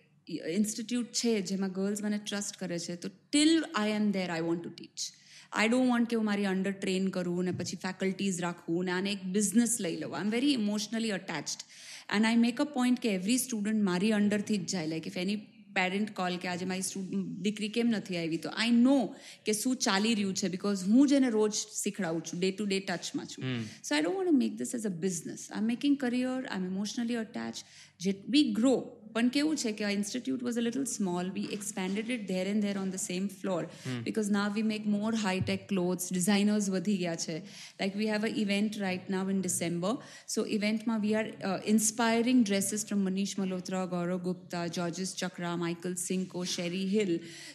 institute 0.54 1.12
છે 1.14 1.42
જેમાં 1.42 1.72
girls 1.72 2.04
મને 2.04 2.18
trust 2.18 2.58
કરે 2.58 2.80
છે 2.80 2.96
તો 2.96 3.10
till 3.10 3.54
I 3.76 3.92
am 3.92 4.12
there 4.12 4.30
I 4.30 4.42
want 4.42 4.64
to 4.64 4.70
teach 4.70 5.10
I 5.52 5.70
don't 5.70 5.90
want 5.90 6.10
કે 6.10 6.16
હું 6.16 6.26
મારી 6.26 6.46
અંડર 6.46 6.72
ટ્રેન 6.72 7.10
કરું 7.10 7.44
ને 7.44 7.52
પછી 7.52 7.78
ફેકલ્ટીઝ 7.78 8.40
રાખવું 8.42 8.86
ને 8.86 8.92
આને 8.92 9.12
એક 9.12 9.24
બિઝનેસ 9.24 9.78
લઈ 9.80 9.98
લઉં. 9.98 10.16
I 10.16 10.26
am 10.26 10.30
very 10.30 10.54
emotionally 10.54 11.12
attached 11.12 11.68
and 12.16 12.26
I 12.26 12.36
make 12.36 12.62
a 12.62 12.64
point 12.64 13.00
કે 13.00 13.10
એવરી 13.10 13.38
સ્ટુડન્ટ 13.38 13.84
મારી 13.84 14.12
અંડરથી 14.12 14.58
જ 14.58 14.66
જાય. 14.66 14.88
Like 14.88 15.08
if 15.08 15.18
any 15.18 15.36
parent 15.75 16.13
call 16.15 16.37
કે 16.37 16.49
આજે 16.49 16.65
મારી 16.65 16.83
સ્ટુડન્ટ 16.83 17.35
દીકરી 17.41 17.71
કેમ 17.71 17.91
નથી 17.91 18.19
આવી 18.19 18.39
તો 18.39 18.55
આઈ 18.55 18.75
નો 18.79 18.97
કે 19.45 19.55
શું 19.55 19.77
ચાલી 19.79 20.15
રહ્યું 20.15 20.35
છે 20.35 20.49
બિકોઝ 20.49 20.85
હું 20.87 21.11
જેને 21.13 21.29
રોજ 21.31 21.61
શીખડાવું 21.75 22.23
છું 22.23 22.41
ડે 22.41 22.51
ટુ 22.53 22.67
ડે 22.67 22.81
ટચમાં 22.81 23.27
છું 23.27 23.61
so 23.83 23.95
I 23.95 24.05
don't 24.05 24.21
want 24.21 24.39
make 24.39 24.57
this 24.57 24.75
as 24.75 24.87
a 24.87 24.95
business 24.99 25.45
I 25.51 25.63
am 25.63 25.71
making 25.73 25.97
career 25.97 26.41
I 26.41 26.63
am 26.63 26.67
emotionally 26.67 27.21
attach 27.21 27.63
જે 28.01 28.17
વી 28.29 28.47
ગ્રો 28.53 28.75
પણ 29.15 29.31
કેવું 29.35 29.57
છે 29.57 29.71
કે 29.79 29.85
આ 29.87 29.93
institute 29.95 30.43
was 30.47 30.59
a 30.61 30.65
little 30.65 30.85
small 30.91 31.31
we 31.37 31.49
expanded 31.57 32.11
it 32.17 32.25
there 32.29 32.51
and 32.51 32.67
there 32.67 32.81
on 32.83 32.93
the 32.95 33.03
same 33.05 33.27
floor 33.35 33.69
because 34.07 34.31
now 34.37 34.59
V 34.59 34.67
make 34.71 34.87
more 34.93 35.11
high tech 35.23 35.67
clothes 35.73 36.13
designers 36.13 36.69
વધી 36.75 36.97
ગયા 37.03 37.21
છે 37.25 37.37
like 37.81 37.99
we 38.01 38.11
have 38.13 38.27
a 38.29 38.33
event 38.45 38.79
right 38.83 39.11
now 39.15 39.33
in 39.35 39.43
December 39.47 39.93
so 40.35 40.47
ઇવેન્ટમાં 40.59 41.05
we 41.07 41.15
are 41.21 41.57
inspiring 41.75 42.45
dresses 42.45 42.87
from 42.91 43.05
Manish 43.09 43.37
Malhotra 43.41 43.85
Gaurav 43.95 44.23
Gupta 44.29 44.65
Georges 44.79 45.15
Chakra 45.23 45.55
Michael 45.65 45.97
Cinco 46.05 46.45
Sherri 46.55 46.87
hill 46.95 47.15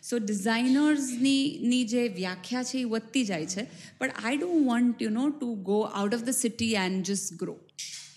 સો 0.09 0.21
ડિઝાઇનર્સની 0.25 1.43
ની 1.65 1.83
જે 1.93 2.07
વ્યાખ્યા 2.21 2.67
છે 2.71 2.81
એ 2.81 2.87
વધતી 2.95 3.25
જાય 3.25 3.53
છે 3.55 3.67
but 3.99 4.23
I 4.23 4.41
don't 4.41 4.67
want 4.71 5.07
you 5.07 5.15
know 5.19 5.29
to 5.31 5.53
go 5.71 5.79
out 5.85 6.19
of 6.19 6.27
the 6.29 6.41
city 6.41 6.73
and 6.85 7.05
just 7.05 7.39
grow 7.43 7.57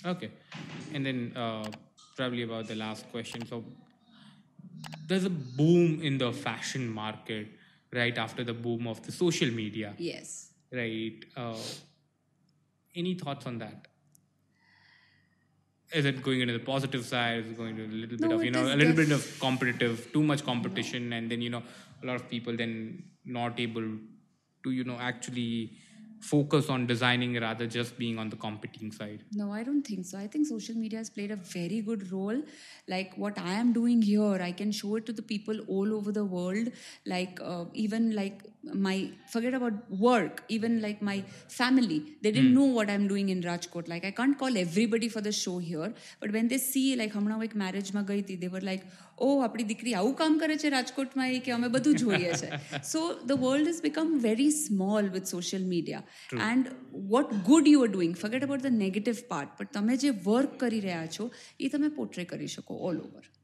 Okay. 0.04 0.30
And 0.94 1.04
then 1.04 1.32
uh, 1.36 1.64
probably 2.15 2.43
about 2.43 2.67
the 2.67 2.75
last 2.75 3.09
question. 3.11 3.45
So 3.45 3.63
there's 5.07 5.25
a 5.25 5.29
boom 5.29 6.01
in 6.01 6.17
the 6.17 6.31
fashion 6.31 6.87
market 6.91 7.47
right 7.93 8.17
after 8.17 8.43
the 8.43 8.53
boom 8.53 8.87
of 8.87 9.01
the 9.03 9.11
social 9.11 9.49
media, 9.51 9.93
Yes. 9.97 10.51
right? 10.71 11.23
Uh, 11.35 11.57
any 12.95 13.15
thoughts 13.15 13.45
on 13.45 13.57
that? 13.59 13.87
Is 15.93 16.05
it 16.05 16.23
going 16.23 16.41
into 16.41 16.53
the 16.53 16.59
positive 16.63 17.05
side? 17.05 17.39
Is 17.39 17.47
it 17.51 17.57
going 17.57 17.75
to 17.75 17.85
a 17.85 17.87
little 17.87 18.17
bit 18.17 18.29
No, 18.29 18.35
of 18.35 18.43
you 18.43 18.49
know 18.51 18.63
a 18.65 18.75
little 18.75 18.95
def- 18.95 19.09
bit 19.09 19.11
of 19.11 19.39
competitive, 19.39 20.11
too 20.11 20.23
much 20.23 20.43
competition, 20.43 21.13
and 21.13 21.29
then 21.29 21.39
you 21.41 21.51
know 21.51 21.61
a 22.01 22.05
lot 22.05 22.15
of 22.15 22.27
people 22.29 22.55
then 22.57 23.03
not 23.25 23.59
able 23.59 23.83
to 24.63 24.71
you 24.71 24.83
know 24.83 24.97
actually 24.99 25.73
focus 26.23 26.69
on 26.69 26.87
designing 26.87 27.33
rather 27.39 27.67
just 27.67 27.97
being 27.97 28.17
on 28.17 28.29
the 28.29 28.35
competing 28.35 28.91
side. 28.91 29.23
No, 29.33 29.51
I 29.51 29.63
don't 29.63 29.83
think 29.83 30.05
so. 30.05 30.17
I 30.17 30.27
think 30.27 30.47
social 30.47 30.75
media 30.75 30.99
has 30.99 31.09
played 31.09 31.31
a 31.31 31.35
very 31.35 31.81
good 31.81 32.11
role. 32.11 32.41
Like 32.87 33.13
what 33.17 33.37
I 33.37 33.53
am 33.53 33.73
doing 33.73 34.01
here, 34.01 34.41
I 34.41 34.51
can 34.51 34.71
show 34.71 34.95
it 34.95 35.05
to 35.07 35.13
the 35.13 35.21
people 35.21 35.59
all 35.67 35.93
over 35.93 36.11
the 36.11 36.25
world. 36.25 36.69
Like 37.05 37.39
uh, 37.43 37.65
even 37.73 38.15
like 38.15 38.43
my 38.86 39.10
forget 39.32 39.54
about 39.54 39.76
work, 39.90 40.42
even 40.48 40.80
like 40.82 41.00
my 41.00 41.16
family, 41.48 41.98
they 42.22 42.32
didn't 42.32 42.54
know 42.54 42.68
what 42.78 42.90
I'm 42.90 43.06
doing 43.12 43.28
in 43.28 43.42
Rajkot. 43.42 43.88
Like 43.88 44.04
I 44.04 44.10
can't 44.10 44.38
call 44.38 44.56
everybody 44.56 45.08
for 45.08 45.20
the 45.20 45.32
show 45.32 45.58
here, 45.58 45.92
but 46.20 46.32
when 46.32 46.48
they 46.48 46.58
see 46.64 46.86
like 47.02 47.14
હમણાં 47.18 47.38
હું 47.38 47.46
એક 47.48 47.54
મેરેજમાં 47.62 48.04
ગઈ 48.10 48.18
હતી 48.22 48.38
they 48.44 48.50
were 48.56 48.64
like 48.70 48.84
ઓ 49.26 49.30
આપણી 49.46 49.68
દીકરી 49.70 49.94
આવું 50.00 50.18
કામ 50.20 50.38
કરે 50.42 50.58
છે 50.64 50.74
રાજકોટમાં 50.76 51.38
એ 51.38 51.40
કે 51.46 51.56
અમે 51.56 51.68
બધું 51.78 51.98
જોઈએ 52.02 52.34
છે 52.42 52.82
સો 52.92 53.04
the 53.30 53.40
world 53.46 53.72
is 53.72 53.80
become 53.86 54.12
very 54.28 54.50
small 54.60 55.10
with 55.16 55.34
social 55.36 55.66
media 55.72 56.50
and 56.50 56.70
what 57.16 57.34
good 57.50 57.72
you 57.72 57.82
are 57.86 57.94
doing 57.96 58.14
forget 58.22 58.48
about 58.50 58.68
the 58.68 58.78
negative 58.84 59.24
part 59.32 59.58
પણ 59.58 59.74
તમે 59.80 59.98
જે 60.06 60.14
વર્ક 60.28 60.62
કરી 60.64 60.84
રહ્યા 60.86 61.10
છો 61.18 61.28
એ 61.66 61.74
તમે 61.74 61.92
પોર્ટ્રે 61.98 62.30
કરી 62.34 62.54
શકો 62.58 62.80
all 62.92 63.02
over 63.08 63.34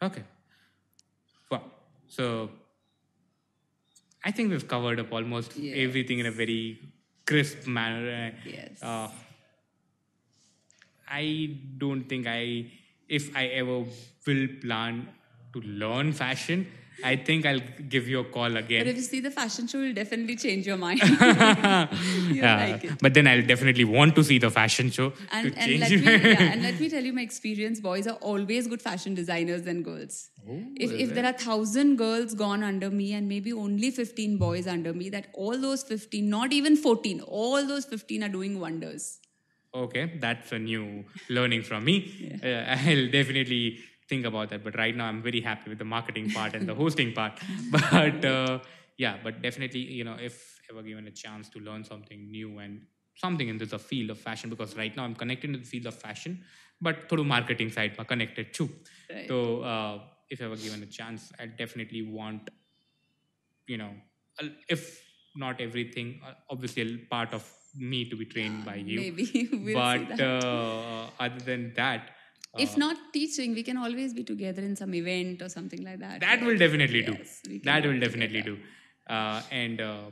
Okay. 0.00 0.24
Wow. 1.50 1.62
So 2.08 2.50
I 4.23 4.31
think 4.31 4.51
we've 4.51 4.67
covered 4.67 4.99
up 4.99 5.11
almost 5.11 5.57
Yes. 5.57 5.75
everything 5.77 6.19
in 6.19 6.25
a 6.27 6.31
very 6.31 6.79
crisp 7.25 7.67
manner. 7.67 8.33
Yes. 8.45 8.81
Uh, 8.83 9.09
I 11.09 11.57
don't 11.77 12.03
think 12.07 12.27
I, 12.27 12.71
if 13.09 13.35
I 13.35 13.47
ever 13.47 13.79
will 14.27 14.47
plan 14.61 15.07
to 15.53 15.59
learn 15.61 16.13
fashion, 16.13 16.67
I 17.03 17.15
think 17.15 17.45
I'll 17.45 17.61
give 17.89 18.07
you 18.07 18.19
a 18.19 18.23
call 18.23 18.57
again. 18.57 18.81
But 18.81 18.87
if 18.87 18.95
you 18.95 19.01
see 19.01 19.19
the 19.19 19.31
fashion 19.31 19.67
show, 19.67 19.79
you'll 19.79 19.93
definitely 19.93 20.35
change 20.35 20.67
your 20.67 20.77
mind. 20.77 21.01
Yeah, 22.31 22.55
like 22.57 22.83
it. 22.85 23.01
But 23.01 23.13
then 23.13 23.27
I'll 23.27 23.45
definitely 23.45 23.83
want 23.83 24.15
to 24.15 24.23
see 24.23 24.37
the 24.37 24.49
fashion 24.49 24.89
show 24.89 25.13
And, 25.31 25.53
to 25.53 25.59
and, 25.59 25.79
let 25.79 25.91
me, 25.91 25.97
yeah, 25.97 26.51
and 26.51 26.63
let 26.67 26.79
me 26.79 26.89
tell 26.89 27.03
you 27.03 27.13
my 27.13 27.21
experience 27.21 27.79
boys 27.79 28.07
are 28.07 28.15
always 28.15 28.67
good 28.67 28.81
fashion 28.81 29.13
designers 29.13 29.63
than 29.63 29.83
girls 29.83 30.29
if, 30.75 30.91
if 30.91 31.13
there 31.13 31.25
are 31.25 31.33
1000 31.33 31.97
girls 31.97 32.33
gone 32.33 32.63
under 32.63 32.89
me 32.89 33.13
and 33.13 33.27
maybe 33.27 33.53
only 33.53 33.91
15 33.91 34.37
boys 34.37 34.67
under 34.67 34.93
me 34.93 35.09
that 35.09 35.27
all 35.33 35.57
those 35.57 35.83
15 35.83 36.29
not 36.29 36.53
even 36.53 36.75
14 36.75 37.21
all 37.21 37.65
those 37.67 37.85
15 37.85 38.23
are 38.23 38.29
doing 38.29 38.59
wonders 38.59 39.19
Okay, 39.73 40.17
that's 40.19 40.51
a 40.51 40.59
new 40.59 41.05
learning 41.29 41.61
from 41.63 41.85
me. 41.85 42.37
Uh, 42.43 42.47
I'll 42.67 43.09
definitely 43.09 43.79
think 44.11 44.25
about 44.31 44.49
that. 44.51 44.63
But 44.67 44.77
right 44.83 44.95
now, 44.99 45.07
I'm 45.11 45.21
very 45.29 45.41
happy 45.49 45.67
with 45.71 45.79
the 45.83 45.89
marketing 45.95 46.29
part 46.37 46.53
and 46.55 46.67
the 46.71 46.77
hosting 46.83 47.11
part. 47.19 47.33
But 47.75 48.25
uh, 48.35 48.59
yeah, 49.03 49.15
but 49.25 49.41
definitely, 49.47 49.83
you 49.99 50.05
know, 50.07 50.17
if 50.29 50.35
ever 50.69 50.81
given 50.89 51.07
a 51.13 51.15
chance 51.23 51.49
to 51.53 51.59
learn 51.67 51.83
something 51.91 52.19
new 52.37 52.49
and 52.63 52.73
something 53.23 53.47
in 53.53 53.57
this 53.61 53.73
field 53.91 54.09
of 54.15 54.19
fashion, 54.29 54.49
because 54.55 54.75
right 54.81 54.95
now 54.97 55.03
I'm 55.07 55.17
connected 55.23 55.53
to 55.53 55.59
the 55.63 55.69
field 55.73 55.87
of 55.91 55.95
fashion, 56.07 56.33
but 56.87 57.07
through 57.09 57.25
marketing 57.35 57.71
side, 57.77 57.91
I'm 57.99 58.09
connected 58.13 58.53
too. 58.57 58.69
Right. 59.09 59.27
So 59.31 59.37
uh, 59.73 59.95
if 60.29 60.41
ever 60.47 60.57
given 60.65 60.83
a 60.89 60.91
chance, 60.99 61.31
I 61.39 61.45
definitely 61.63 62.03
want, 62.19 62.49
you 63.73 63.77
know, 63.81 63.91
if 64.75 64.83
not 65.35 65.61
everything, 65.67 66.07
uh, 66.27 66.33
obviously 66.49 66.81
a 66.93 66.97
part 67.15 67.33
of 67.39 67.43
me 67.91 67.99
to 68.11 68.15
be 68.21 68.25
trained 68.25 68.65
by 68.65 68.75
you. 68.75 68.99
Maybe 69.05 69.25
we'll 69.51 69.67
see 69.67 69.73
but 69.73 70.17
that. 70.17 70.45
uh, 70.45 71.25
other 71.25 71.43
than 71.51 71.73
that, 71.75 72.01
if 72.58 72.76
not 72.76 72.96
teaching, 73.12 73.54
we 73.54 73.62
can 73.62 73.76
always 73.76 74.12
be 74.14 74.24
together 74.24 74.62
in 74.62 74.74
some 74.76 74.92
event 74.94 75.42
or 75.42 75.48
something 75.48 75.82
like 75.88 75.98
that. 76.04 76.20
that 76.20 76.36
right? 76.36 76.46
will 76.46 76.58
definitely 76.64 77.02
Yes, 77.06 77.42
we 77.50 77.58
do. 77.58 77.64
can 77.64 77.66
That 77.70 77.82
will 77.86 77.96
work 77.96 78.04
definitely 78.06 78.42
together. 78.42 78.58
do. 78.62 79.14
Uh, 79.16 79.42
and 79.62 79.80
uh, 79.80 80.04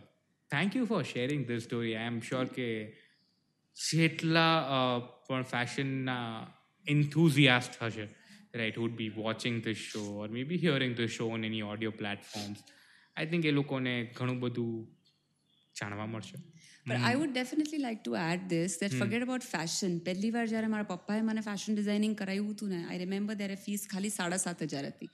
thank 0.51 0.75
you 0.75 0.85
for 0.87 1.01
sharing 1.05 1.47
this 1.47 1.65
story. 1.65 1.93
I 1.97 2.05
am 2.13 2.19
sure 2.31 2.47
કે 2.59 2.69
જેટલા 3.77 4.47
uh, 4.77 4.99
પણ 5.29 5.45
fashion 5.55 5.89
enthusiast 6.87 7.73
હશે 7.85 8.07
right 8.61 8.75
who 8.77 8.83
would 8.83 8.97
be 8.97 9.09
watching 9.25 9.55
this 9.61 9.81
show 9.91 10.09
or 10.23 10.27
maybe 10.29 10.57
hearing 10.57 10.93
this 11.01 11.11
show 11.11 11.29
on 11.37 11.41
any 11.49 11.61
audio 11.71 11.91
platforms 12.03 12.59
I 13.23 13.27
think 13.31 13.45
એ 13.45 13.51
લોકોને 13.51 13.95
ઘણું 14.19 14.37
બધું 14.41 14.69
જાણવા 15.82 16.06
મળશે. 16.06 16.38
But 16.90 17.02
I 17.08 17.18
would 17.22 17.34
definitely 17.34 17.82
like 17.86 18.00
to 18.04 18.16
add 18.22 18.46
this 18.54 18.78
that 18.84 18.96
forget 19.02 19.26
about 19.26 19.50
fashion 19.56 19.98
પહેલી 20.06 20.32
વાર 20.36 20.46
જ્યારે 20.46 20.70
મારા 20.76 20.90
પપ્પાએ 20.92 21.22
મને 21.22 21.42
ફેશન 21.42 21.76
ડિઝાઇનિંગ 21.76 22.16
કરાવ્યું 22.16 22.54
હતું 22.54 22.70
ને 22.70 22.80
આઈ 22.86 23.02
રિમેમ્બર 23.04 23.36
ત્યારે 23.36 23.58
ફીસ 23.66 23.88
ખાલી 23.92 24.10
સાડા 24.10 24.38
સાત 24.38 24.64
હજાર 24.64 24.86
હતી. 24.86 25.10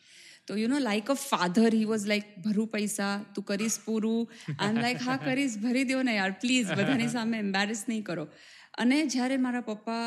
તો 0.47 0.58
you 0.58 0.67
know 0.67 0.80
like 0.80 1.10
a 1.10 1.13
father 1.13 1.71
he 1.73 1.86
was 1.86 2.06
like 2.08 2.28
ભરું 2.43 2.67
પૈસા 2.67 3.13
તું 3.36 3.45
કરીશ 3.45 3.80
પૂરું. 3.86 4.21
આઈ 4.60 4.82
લાઈક 4.82 5.01
હા 5.08 5.17
કરીશ 5.17 5.58
ભરી 5.58 5.86
દો 5.93 6.01
ને 6.01 6.15
યાર 6.15 6.36
પ્લીઝ 6.43 6.71
બધાની 6.80 7.08
સામે 7.08 7.38
એમ્બેરેસ 7.39 7.84
નહીં 7.89 8.04
કરો. 8.04 8.28
અને 8.78 8.97
જ્યારે 9.06 9.38
મારા 9.38 9.62
પપ્પા 9.62 10.04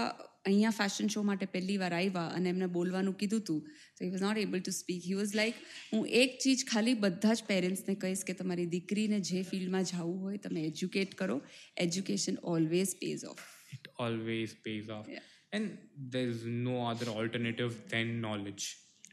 અહીંયા 0.49 0.71
ફેશન 0.71 1.07
શો 1.07 1.23
માટે 1.23 1.47
પહેલી 1.47 1.77
વાર 1.77 1.95
આવ્યા 1.95 2.27
અને 2.35 2.49
એમને 2.49 2.67
બોલવાનું 2.67 3.15
કીધું 3.15 3.41
હતું 3.41 3.61
તો 3.99 4.05
he 4.05 4.11
was 4.11 4.23
not 4.23 4.39
able 4.39 4.61
to 4.61 4.71
speak 4.71 5.03
he 5.07 5.15
was 5.15 5.35
like 5.35 5.55
હું 5.93 6.07
એક 6.09 6.39
ચીજ 6.45 6.65
ખાલી 6.71 6.95
બધા 6.95 7.35
જ 7.35 7.45
પેરેન્ટ્સને 7.47 7.95
કહીશ 7.95 8.25
કે 8.25 8.33
તમારી 8.33 8.67
દીકરીને 8.67 9.21
જે 9.21 9.43
ફિલ્ડમાં 9.43 9.85
જવું 9.85 10.21
હોય 10.21 10.37
તમે 10.37 10.63
એજ્યુકેટ 10.63 11.15
કરો. 11.15 11.43
Education 11.77 12.37
always 12.45 12.95
pays 12.95 13.25
off 13.25 13.39
it 13.73 13.89
always 13.99 14.57
pays 14.65 14.91
off 14.91 15.07
and 15.53 15.71
there 16.11 16.29
is 16.29 16.45
no 16.45 16.85
other 16.85 17.09
alternative 17.09 17.69
than 17.69 18.15
knowledge 18.21 18.61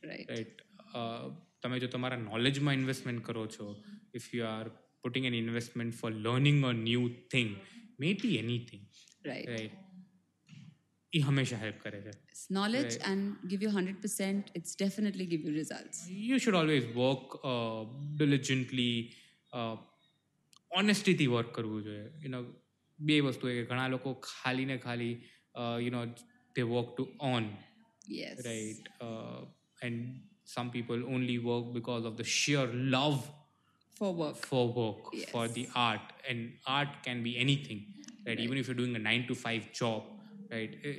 right 0.03 0.29
right 0.29 0.61
તમે 1.61 1.79
જો 1.79 1.87
તમારા 1.87 2.17
નોલેજમાં 2.17 2.73
ઇન્વેસ્ટમેન્ટ 2.73 3.25
કરો 3.25 3.47
છો 3.47 3.83
if 4.15 4.35
you 4.35 4.45
are 4.45 4.69
putting 5.03 5.25
an 5.25 5.35
investment 5.35 5.93
for 5.93 6.11
learning 6.11 6.65
a 6.65 6.71
new 6.71 7.09
thing 7.31 7.55
maybe 8.13 8.35
anything 8.35 8.85
right 9.25 9.49
right 9.49 9.84
એ 11.14 11.20
હંમેશા 11.28 11.56
help 11.62 11.78
કરે 11.84 11.98
છે 12.06 12.12
knowledge 12.56 12.94
Right. 12.96 13.08
and 13.10 13.22
give 13.52 13.62
you 13.64 13.70
100% 13.80 14.50
it's 14.58 14.72
definitely 14.84 15.26
give 15.32 15.42
you 15.46 15.52
results 15.62 15.98
you 16.30 16.38
should 16.44 16.58
always 16.62 16.86
work 17.00 17.26
ડિલિજન્ટલી 18.18 18.92
ઓનેસ્ટીથી 20.80 21.26
work 21.34 21.50
કરવું 21.58 21.80
જોઈએ 21.86 22.04
you 22.24 22.30
know 22.34 22.40
બે 22.98 23.16
વસ્તુ 23.28 23.50
એ 23.52 23.56
કે 23.58 23.64
ઘણા 23.70 23.88
લોકો 23.94 24.10
ખાલી 24.28 24.66
ને 24.72 24.76
ખાલી 24.86 25.14
you 25.86 25.90
know 25.96 26.02
they 26.58 26.62
work 26.74 26.88
to 26.96 27.04
on 27.32 27.44
yes 28.18 28.36
right 28.50 28.84
uh, 29.06 29.40
and 29.86 29.96
some 30.54 30.68
people 30.76 31.00
only 31.16 31.36
work 31.50 31.66
because 31.78 32.04
of 32.10 32.14
the 32.20 32.26
sheer 32.36 32.64
love 32.96 33.18
for 33.98 34.10
work 34.22 34.38
for 34.52 34.64
work 34.80 35.02
Yes. 35.20 35.28
for 35.34 35.44
the 35.58 35.64
art 35.88 36.06
and 36.30 36.40
art 36.78 36.92
can 37.06 37.18
be 37.28 37.32
anything 37.44 37.80
right, 38.26 38.40
even 38.46 38.56
if 38.60 38.64
you're 38.68 38.80
doing 38.84 38.96
a 39.02 39.04
9 39.10 39.26
to 39.30 39.34
5 39.50 39.68
job 39.82 40.00
right? 40.55 40.75
Eh, 40.91 40.95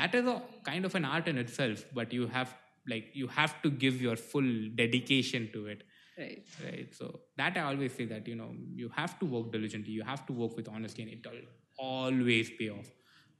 that 0.00 0.14
is 0.14 0.26
a 0.32 0.40
kind 0.72 0.84
of 0.90 0.94
an 1.02 1.04
art 1.04 1.28
in 1.34 1.38
itself 1.44 1.84
but 2.00 2.12
you 2.18 2.26
have 2.38 2.56
like 2.92 3.10
you 3.22 3.26
have 3.38 3.54
to 3.62 3.70
give 3.84 4.00
your 4.08 4.16
full 4.16 4.50
dedication 4.74 5.48
to 5.54 5.66
it. 5.66 5.82
Right. 6.18 6.42
Right 6.62 6.94
so 6.94 7.06
that 7.40 7.56
i 7.56 7.62
always 7.66 7.92
say 7.98 8.04
that 8.08 8.26
you 8.30 8.34
know 8.38 8.48
you 8.80 8.88
have 8.96 9.12
to 9.20 9.26
work 9.34 9.52
diligently 9.52 9.92
you 9.98 10.02
have 10.08 10.24
to 10.26 10.34
work 10.40 10.56
with 10.56 10.68
honesty 10.68 11.02
and 11.04 11.12
it'll 11.12 11.38
always 11.78 12.50
pay 12.58 12.68
off 12.68 12.90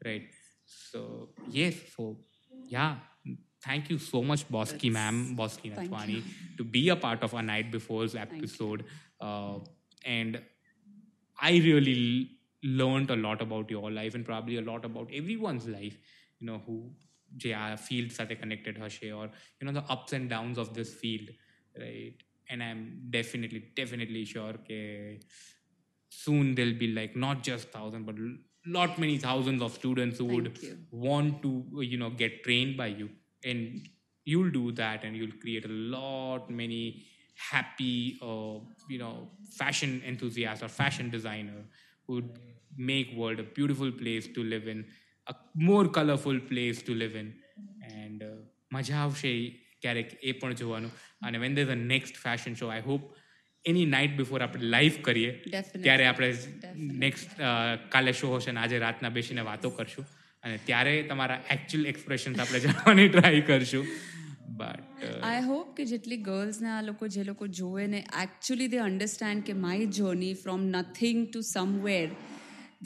right? 0.05 0.23
So 0.67 1.31
yes 1.49 1.75
so 1.97 2.17
yeah 2.67 2.97
thank 3.67 3.91
you 3.91 3.99
so 3.99 4.23
much 4.23 4.49
bosky 4.49 4.91
ma'am 4.99 5.37
bosky 5.37 5.75
Thank 5.75 5.91
Nathwani, 5.91 6.23
to 6.57 6.65
be 6.65 6.89
a 6.89 6.97
part 6.97 7.23
of 7.23 7.35
a 7.35 7.43
night 7.43 7.71
before's 7.71 8.15
episode. 8.15 8.85
Uh, 9.21 9.59
and 10.07 10.41
i 11.41 11.53
really 11.69 12.31
learned 12.63 13.11
a 13.11 13.17
lot 13.17 13.41
about 13.41 13.71
your 13.71 13.91
life 13.91 14.15
and 14.15 14.25
probably 14.25 14.57
a 14.57 14.63
lot 14.63 14.85
about 14.85 15.09
everyone's 15.13 15.67
life 15.69 15.97
you 16.39 16.47
know 16.47 16.61
who 16.67 16.91
the 17.37 17.55
fields 17.79 18.17
that 18.17 18.29
they 18.29 18.35
connected 18.35 18.77
Harshay 18.77 19.17
or 19.17 19.31
you 19.61 19.67
know 19.67 19.73
the 19.73 19.85
ups 19.89 20.13
and 20.13 20.29
downs 20.29 20.59
of 20.59 20.75
this 20.75 20.93
field 20.93 21.29
right 21.79 22.15
and 22.49 22.63
I'm 22.63 23.03
definitely 23.11 23.65
definitely 23.77 24.25
sure 24.25 24.53
that 24.53 25.19
soon 26.09 26.55
there'll 26.55 26.75
be 26.75 26.89
like 26.89 27.17
not 27.17 27.43
just 27.43 27.71
thousand 27.71 28.05
but 28.05 28.17
lot 28.67 28.99
many 28.99 29.17
thousands 29.17 29.63
of 29.63 29.73
students 29.73 30.19
who 30.19 30.27
Thank 30.29 30.45
would 30.45 30.63
you. 30.63 30.79
want 30.91 31.43
to 31.43 31.65
you 31.81 31.97
know 31.97 32.11
get 32.11 32.43
trained 32.43 32.77
by 32.77 32.87
you 32.89 33.09
and 33.45 33.89
you'll 34.25 34.51
do 34.51 34.73
that 34.73 35.05
and 35.05 35.17
you'll 35.17 35.39
create 35.41 35.65
a 35.65 35.69
lot 35.69 36.51
many 36.51 37.05
happy 37.37 38.19
uh, 38.23 38.59
you 38.89 38.99
know 38.99 39.29
fashion 39.51 40.03
enthusiasts 40.07 40.63
or 40.63 40.69
fashion 40.69 41.09
designer 41.11 41.65
would 42.11 42.31
make 42.79 43.09
world 43.19 43.41
a 43.41 43.49
beautiful 43.59 43.93
place 44.03 44.29
to 44.37 44.45
live 44.45 44.69
in 44.73 44.85
a 45.27 45.35
more 45.57 45.87
colorful 45.89 46.39
place 46.53 46.83
to 46.83 46.95
live 46.95 47.17
in. 47.23 47.29
And 47.95 48.23
uh, 48.23 48.37
મજા 48.73 48.97
આવશે 48.97 49.33
ક્યારેક 49.81 50.19
એ 50.23 50.33
પણ 50.33 50.55
જોવાનું. 50.55 50.91
અને 51.23 51.39
when 51.39 51.59
there's 51.59 51.73
a 51.73 51.81
next 51.95 52.15
fashion 52.27 52.55
show 52.55 52.69
i 52.69 52.81
hope 52.89 53.03
any 53.67 53.87
night 53.87 54.17
before 54.17 54.43
આપણે 54.43 54.63
live 54.63 54.93
કરીએ 55.03 55.31
ત્યારે 55.83 56.07
આપણે 56.07 56.35
નેક્સ્ટ 56.77 57.29
કાલે 57.89 58.13
શો 58.13 58.37
હશે 58.37 58.53
ને 58.53 58.61
આજે 58.61 58.79
રાતના 58.79 59.09
બેસીને 59.09 59.41
વાતો 59.41 59.71
કરશું. 59.71 60.07
અને 60.43 60.59
ત્યારે 60.65 61.03
તમારા 61.03 61.45
એકચ્યુઅલ 61.51 61.87
એક્સપ્રેશન 61.87 62.41
આપણે 62.41 62.61
જાણવાની 62.67 63.09
ટ્રાય 63.09 63.41
કરશું. 63.41 63.87
Uh, 64.69 65.19
i 65.23 65.41
hope 65.41 65.77
ki 65.77 65.85
jitli 65.93 66.17
girls 66.29 66.61
ne 66.61 66.71
aa 66.77 66.83
loko 66.89 67.09
je 67.17 67.25
loko 67.31 67.49
joye 67.61 67.87
ne 67.95 68.05
actually 68.25 68.69
they 68.75 68.83
understand 68.91 69.45
ke 69.49 69.57
my 69.67 69.79
journey 69.99 70.33
from 70.45 70.71
nothing 70.77 71.27
to 71.37 71.43
somewhere 71.43 72.11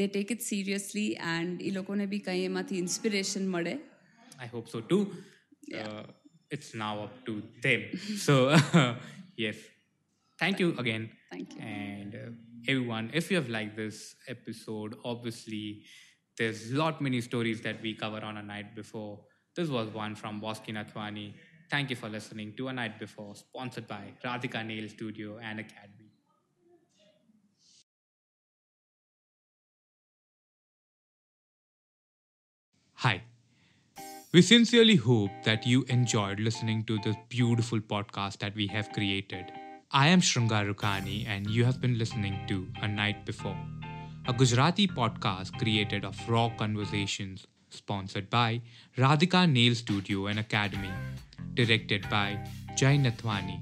they 0.01 0.09
take 0.09 0.35
it 0.37 0.43
seriously 0.43 1.07
and 1.35 1.63
i 1.69 1.73
loko 1.79 1.97
ne 2.03 2.07
bhi 2.07 2.21
kai 2.29 2.39
ema 2.51 2.65
inspiration 2.85 3.49
maday. 3.57 3.79
i 4.45 4.47
hope 4.47 4.69
so 4.69 4.81
too. 4.81 5.03
Uh, 5.73 6.03
it's 6.51 6.75
now 6.75 7.05
up 7.05 7.25
to 7.27 7.43
them. 7.63 7.83
So 8.17 8.57
yes. 9.37 9.57
Thank 10.39 10.61
you 10.61 10.77
again. 10.79 11.11
Thank 11.31 11.55
you. 11.55 11.61
And 11.61 12.15
uh, 12.15 12.19
everyone 12.69 13.11
if 13.13 13.31
you 13.31 13.37
have 13.37 13.49
liked 13.49 13.77
this 13.77 14.17
episode 14.29 14.97
obviously 15.05 15.83
there's 16.39 16.73
a 16.73 16.77
lot 16.77 17.01
many 17.01 17.21
stories 17.21 17.61
that 17.63 17.81
we 17.81 17.95
cover 17.95 18.21
on 18.21 18.37
a 18.37 18.43
night 18.43 18.75
before. 18.75 19.21
This 19.57 19.69
was 19.69 19.89
one 19.91 20.15
from 20.17 20.41
Bosky 20.41 20.73
Nathwani. 20.75 21.35
Thank 21.71 21.91
you 21.91 21.97
for 21.97 22.09
listening 22.09 22.53
to 22.57 22.69
A 22.69 22.73
Night 22.73 22.99
Before, 22.99 23.35
sponsored 23.35 23.89
by 23.89 24.13
Radhika 24.25 24.65
Nail 24.65 24.89
Studio 24.89 25.39
and 25.43 25.61
Academy. 25.61 26.11
Hi. 32.95 33.23
We 34.33 34.43
sincerely 34.43 34.97
hope 34.97 35.31
that 35.45 35.67
you 35.67 35.85
enjoyed 35.89 36.41
listening 36.41 36.85
to 36.85 36.99
this 36.99 37.17
beautiful 37.29 37.81
podcast 37.81 38.39
that 38.39 38.55
we 38.55 38.67
have 38.69 38.93
created. 38.93 39.53
I 39.91 40.09
am 40.09 40.21
Shrungar 40.21 40.73
Rughani, 40.73 41.27
and 41.27 41.49
you 41.49 41.65
have 41.65 41.81
been 41.81 41.99
listening 41.99 42.39
to 42.49 42.67
A 42.83 42.89
Night 42.89 43.25
Before, 43.25 43.57
a 44.27 44.33
Gujarati 44.33 44.89
podcast 44.89 45.57
created 45.59 46.05
of 46.05 46.19
raw 46.29 46.51
conversations, 46.57 47.47
sponsored 47.71 48.31
by 48.31 48.61
Radhika 48.97 49.51
Nail 49.51 49.75
Studio 49.75 50.27
and 50.27 50.39
Academy, 50.39 50.91
directed 51.55 52.09
by 52.09 52.39
Jay 52.77 52.97
Nathwani. 52.99 53.61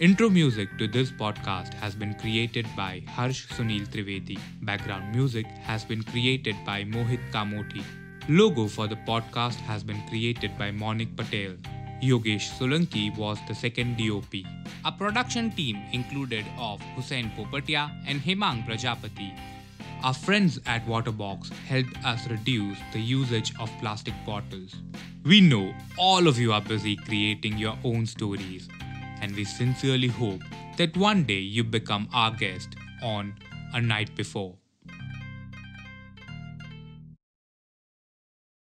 Intro 0.00 0.28
music 0.28 0.76
to 0.78 0.88
this 0.88 1.10
podcast 1.10 1.72
has 1.74 1.94
been 1.94 2.14
created 2.14 2.66
by 2.76 3.02
Harsh 3.06 3.46
Sunil 3.48 3.86
Trivedi. 3.86 4.38
Background 4.62 5.14
music 5.14 5.46
has 5.62 5.84
been 5.84 6.02
created 6.02 6.56
by 6.66 6.82
Mohit 6.84 7.20
Kamoti. 7.30 7.84
Logo 8.28 8.66
for 8.66 8.88
the 8.88 8.96
podcast 8.96 9.56
has 9.70 9.84
been 9.84 10.02
created 10.08 10.58
by 10.58 10.70
Monik 10.72 11.16
Patel. 11.16 11.54
Yogesh 12.02 12.50
Solanki 12.58 13.16
was 13.16 13.38
the 13.46 13.54
second 13.54 13.96
DOP. 13.96 14.34
A 14.84 14.92
production 14.92 15.50
team 15.52 15.80
included 15.92 16.44
of 16.58 16.80
Hussein 16.96 17.30
Popatia 17.36 17.90
and 18.06 18.20
Hemang 18.20 18.66
Prajapati. 18.66 19.32
Our 20.04 20.12
friends 20.12 20.60
at 20.66 20.86
Waterbox 20.86 21.50
helped 21.66 21.96
us 22.04 22.28
reduce 22.28 22.76
the 22.92 23.00
usage 23.00 23.54
of 23.58 23.70
plastic 23.80 24.12
bottles. 24.26 24.74
We 25.24 25.40
know 25.40 25.72
all 25.96 26.28
of 26.28 26.38
you 26.38 26.52
are 26.52 26.60
busy 26.60 26.94
creating 26.94 27.56
your 27.56 27.78
own 27.84 28.04
stories, 28.04 28.68
and 29.22 29.34
we 29.34 29.46
sincerely 29.46 30.08
hope 30.08 30.42
that 30.76 30.94
one 30.94 31.24
day 31.24 31.38
you 31.38 31.64
become 31.64 32.06
our 32.12 32.32
guest 32.32 32.76
on 33.02 33.34
a 33.72 33.80
night 33.80 34.14
before. 34.14 34.58